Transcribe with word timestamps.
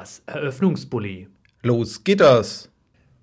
Das 0.00 0.22
Eröffnungsbully. 0.24 1.28
Los 1.60 2.04
geht 2.04 2.20
das! 2.20 2.70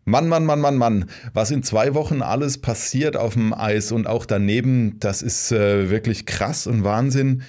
Mann, 0.06 0.28
Mann, 0.30 0.46
Mann, 0.46 0.62
Mann, 0.62 0.78
Mann, 0.78 1.06
was 1.34 1.50
in 1.50 1.64
zwei 1.64 1.96
Wochen 1.96 2.22
alles 2.22 2.60
passiert 2.60 3.18
auf 3.18 3.34
dem 3.34 3.52
Eis 3.52 3.92
und 3.92 4.06
auch 4.06 4.28
daneben, 4.28 5.00
das 5.00 5.24
ist 5.24 5.52
äh, 5.52 5.90
wirklich 5.90 6.28
krass 6.28 6.68
und 6.68 6.84
Wahnsinn. 6.84 7.42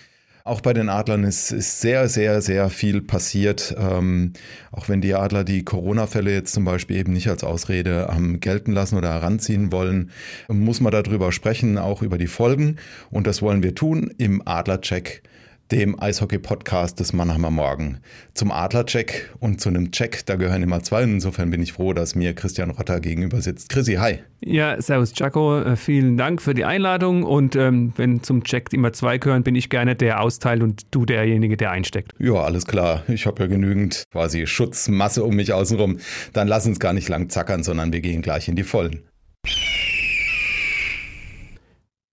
Auch 0.45 0.63
bei 0.63 0.73
den 0.73 0.89
Adlern 0.89 1.25
ist, 1.25 1.51
ist 1.51 1.83
sehr, 1.83 2.09
sehr, 2.09 2.41
sehr 2.41 2.71
viel 2.71 3.03
passiert. 3.03 3.77
Ähm, 3.79 4.33
auch 4.73 4.89
wenn 4.89 5.03
die 5.03 5.15
Adler 5.15 5.45
die 5.45 5.63
Corona-Fälle 5.63 6.33
jetzt 6.33 6.55
zum 6.55 6.65
Beispiel 6.65 6.97
eben 6.97 7.13
nicht 7.13 7.29
als 7.29 7.45
Ausrede 7.45 8.09
haben 8.09 8.41
gelten 8.41 8.73
lassen 8.73 8.97
oder 8.97 9.11
heranziehen 9.11 9.73
wollen, 9.73 10.11
muss 10.49 10.81
man 10.81 10.91
darüber 10.91 11.33
sprechen, 11.33 11.77
auch 11.77 12.01
über 12.01 12.17
die 12.17 12.29
Folgen. 12.29 12.77
Und 13.11 13.27
das 13.27 13.43
wollen 13.43 13.63
wir 13.63 13.75
tun 13.75 14.11
im 14.17 14.41
Adler-Check 14.47 15.23
dem 15.71 16.01
Eishockey-Podcast 16.01 16.99
des 16.99 17.13
Mannheimer 17.13 17.51
Morgen. 17.51 17.99
Zum 18.35 18.51
Adlercheck 18.51 19.31
und 19.39 19.61
zu 19.61 19.69
einem 19.69 19.91
Check, 19.91 20.25
da 20.25 20.37
gehören 20.37 20.63
immer 20.63 20.83
zwei. 20.83 21.03
Insofern 21.03 21.51
bin 21.51 21.63
ich 21.63 21.75
froh, 21.75 21.93
dass 21.93 22.15
mir 22.15 22.35
Christian 22.35 22.71
Rotter 22.71 23.01
gegenüber 23.01 23.43
sitzt. 23.43 23.69
Chrissy, 23.69 23.95
hi. 23.95 24.21
Ja, 24.41 24.81
servus 24.81 25.13
Jaco, 25.15 25.61
äh, 25.61 25.77
vielen 25.77 26.17
Dank 26.17 26.41
für 26.41 26.55
die 26.55 26.65
Einladung. 26.65 27.23
Und 27.23 27.55
ähm, 27.57 27.93
wenn 27.97 28.23
zum 28.23 28.45
Check 28.45 28.73
immer 28.73 28.93
zwei 28.93 29.19
gehören, 29.19 29.43
bin 29.43 29.55
ich 29.55 29.69
gerne 29.69 29.95
der 29.95 30.23
austeilt 30.23 30.63
und 30.63 30.87
du 30.91 31.05
derjenige, 31.05 31.57
der 31.57 31.71
einsteckt. 31.71 32.13
Ja, 32.19 32.35
alles 32.35 32.67
klar. 32.67 33.03
Ich 33.09 33.27
habe 33.27 33.43
ja 33.43 33.49
genügend 33.49 34.05
quasi 34.11 34.47
Schutzmasse 34.47 35.23
um 35.25 35.37
mich 35.37 35.53
außenrum. 35.53 35.99
Dann 36.33 36.49
lass 36.49 36.67
uns 36.67 36.81
gar 36.81 36.93
nicht 36.93 37.09
lang 37.09 37.29
zackern, 37.29 37.63
sondern 37.63 37.93
wir 37.93 38.01
gehen 38.01 38.23
gleich 38.23 38.49
in 38.49 38.57
die 38.57 38.65
Vollen. 38.65 39.03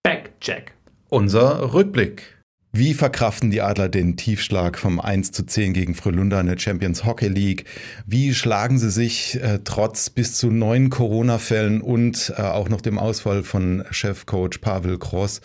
Backcheck. 0.03 0.73
Unser 1.09 1.73
Rückblick. 1.73 2.34
Wie 2.77 2.93
verkraften 2.93 3.51
die 3.51 3.61
Adler 3.61 3.87
den 3.87 4.17
Tiefschlag 4.17 4.77
vom 4.77 4.99
1 4.99 5.31
zu 5.31 5.45
10 5.45 5.71
gegen 5.71 5.95
Frölunda 5.95 6.41
in 6.41 6.47
der 6.47 6.59
Champions 6.59 7.05
Hockey 7.05 7.29
League? 7.29 7.63
Wie 8.05 8.33
schlagen 8.33 8.77
sie 8.79 8.91
sich 8.91 9.41
äh, 9.41 9.59
trotz 9.63 10.09
bis 10.09 10.35
zu 10.35 10.51
neun 10.51 10.89
Corona-Fällen 10.89 11.79
und 11.79 12.33
äh, 12.35 12.41
auch 12.41 12.67
noch 12.67 12.81
dem 12.81 12.99
Ausfall 12.99 13.43
von 13.43 13.85
Chefcoach 13.91 14.59
Pavel 14.59 14.97
Kross 14.97 15.39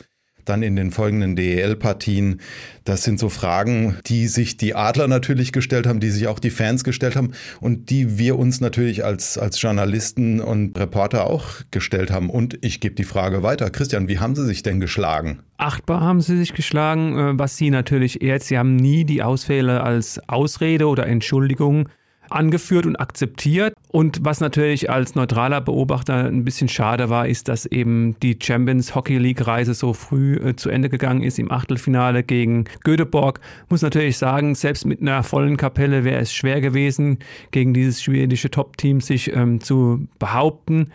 dann 0.50 0.62
in 0.62 0.76
den 0.76 0.90
folgenden 0.90 1.36
DEL-Partien. 1.36 2.40
Das 2.84 3.04
sind 3.04 3.18
so 3.18 3.28
Fragen, 3.28 3.96
die 4.06 4.26
sich 4.26 4.56
die 4.56 4.74
Adler 4.74 5.06
natürlich 5.06 5.52
gestellt 5.52 5.86
haben, 5.86 6.00
die 6.00 6.10
sich 6.10 6.26
auch 6.26 6.38
die 6.38 6.50
Fans 6.50 6.84
gestellt 6.84 7.16
haben 7.16 7.32
und 7.60 7.90
die 7.90 8.18
wir 8.18 8.38
uns 8.38 8.60
natürlich 8.60 9.04
als, 9.04 9.38
als 9.38 9.62
Journalisten 9.62 10.40
und 10.40 10.78
Reporter 10.78 11.26
auch 11.26 11.46
gestellt 11.70 12.10
haben. 12.10 12.28
Und 12.28 12.58
ich 12.62 12.80
gebe 12.80 12.94
die 12.94 13.04
Frage 13.04 13.42
weiter. 13.42 13.70
Christian, 13.70 14.08
wie 14.08 14.18
haben 14.18 14.34
sie 14.34 14.44
sich 14.44 14.62
denn 14.62 14.80
geschlagen? 14.80 15.40
Achtbar 15.56 16.00
haben 16.00 16.20
sie 16.20 16.36
sich 16.36 16.52
geschlagen, 16.52 17.16
äh, 17.16 17.38
was 17.38 17.56
sie 17.56 17.70
natürlich 17.70 18.18
jetzt, 18.20 18.48
sie 18.48 18.58
haben 18.58 18.76
nie 18.76 19.04
die 19.04 19.22
Ausfälle 19.22 19.82
als 19.82 20.20
Ausrede 20.28 20.88
oder 20.88 21.06
Entschuldigung 21.06 21.88
angeführt 22.30 22.86
und 22.86 22.96
akzeptiert. 22.96 23.74
Und 23.88 24.24
was 24.24 24.40
natürlich 24.40 24.88
als 24.90 25.14
neutraler 25.14 25.60
Beobachter 25.60 26.26
ein 26.26 26.44
bisschen 26.44 26.68
schade 26.68 27.10
war, 27.10 27.26
ist, 27.26 27.48
dass 27.48 27.66
eben 27.66 28.16
die 28.22 28.38
Champions 28.40 28.94
Hockey 28.94 29.18
League 29.18 29.46
Reise 29.46 29.74
so 29.74 29.92
früh 29.92 30.36
äh, 30.36 30.56
zu 30.56 30.70
Ende 30.70 30.88
gegangen 30.88 31.22
ist 31.22 31.38
im 31.38 31.50
Achtelfinale 31.50 32.22
gegen 32.22 32.64
Göteborg. 32.84 33.40
Muss 33.68 33.82
natürlich 33.82 34.16
sagen, 34.18 34.54
selbst 34.54 34.86
mit 34.86 35.00
einer 35.00 35.22
vollen 35.22 35.56
Kapelle 35.56 36.04
wäre 36.04 36.20
es 36.20 36.32
schwer 36.32 36.60
gewesen, 36.60 37.18
gegen 37.50 37.74
dieses 37.74 38.02
schwedische 38.02 38.50
Top-Team 38.50 39.00
sich 39.00 39.34
ähm, 39.34 39.60
zu 39.60 40.06
behaupten. 40.18 40.90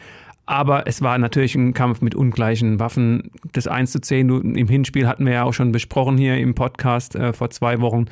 Aber 0.47 0.85
es 0.85 1.02
war 1.02 1.17
natürlich 1.17 1.56
ein 1.56 1.73
Kampf 1.73 2.02
mit 2.02 2.13
ungleichen 2.13 2.79
Waffen. 2.79 3.31
Das 3.53 3.67
1 3.67 3.91
zu 3.91 4.00
10 4.00 4.56
im 4.56 4.67
Hinspiel 4.67 5.07
hatten 5.07 5.25
wir 5.25 5.34
ja 5.34 5.44
auch 5.44 5.53
schon 5.53 5.72
besprochen 5.72 6.17
hier 6.17 6.38
im 6.38 6.53
Podcast 6.53 7.16
äh, 7.16 7.34
vor 7.34 7.50
zwei 7.50 7.81
Wochen. 7.81 8.06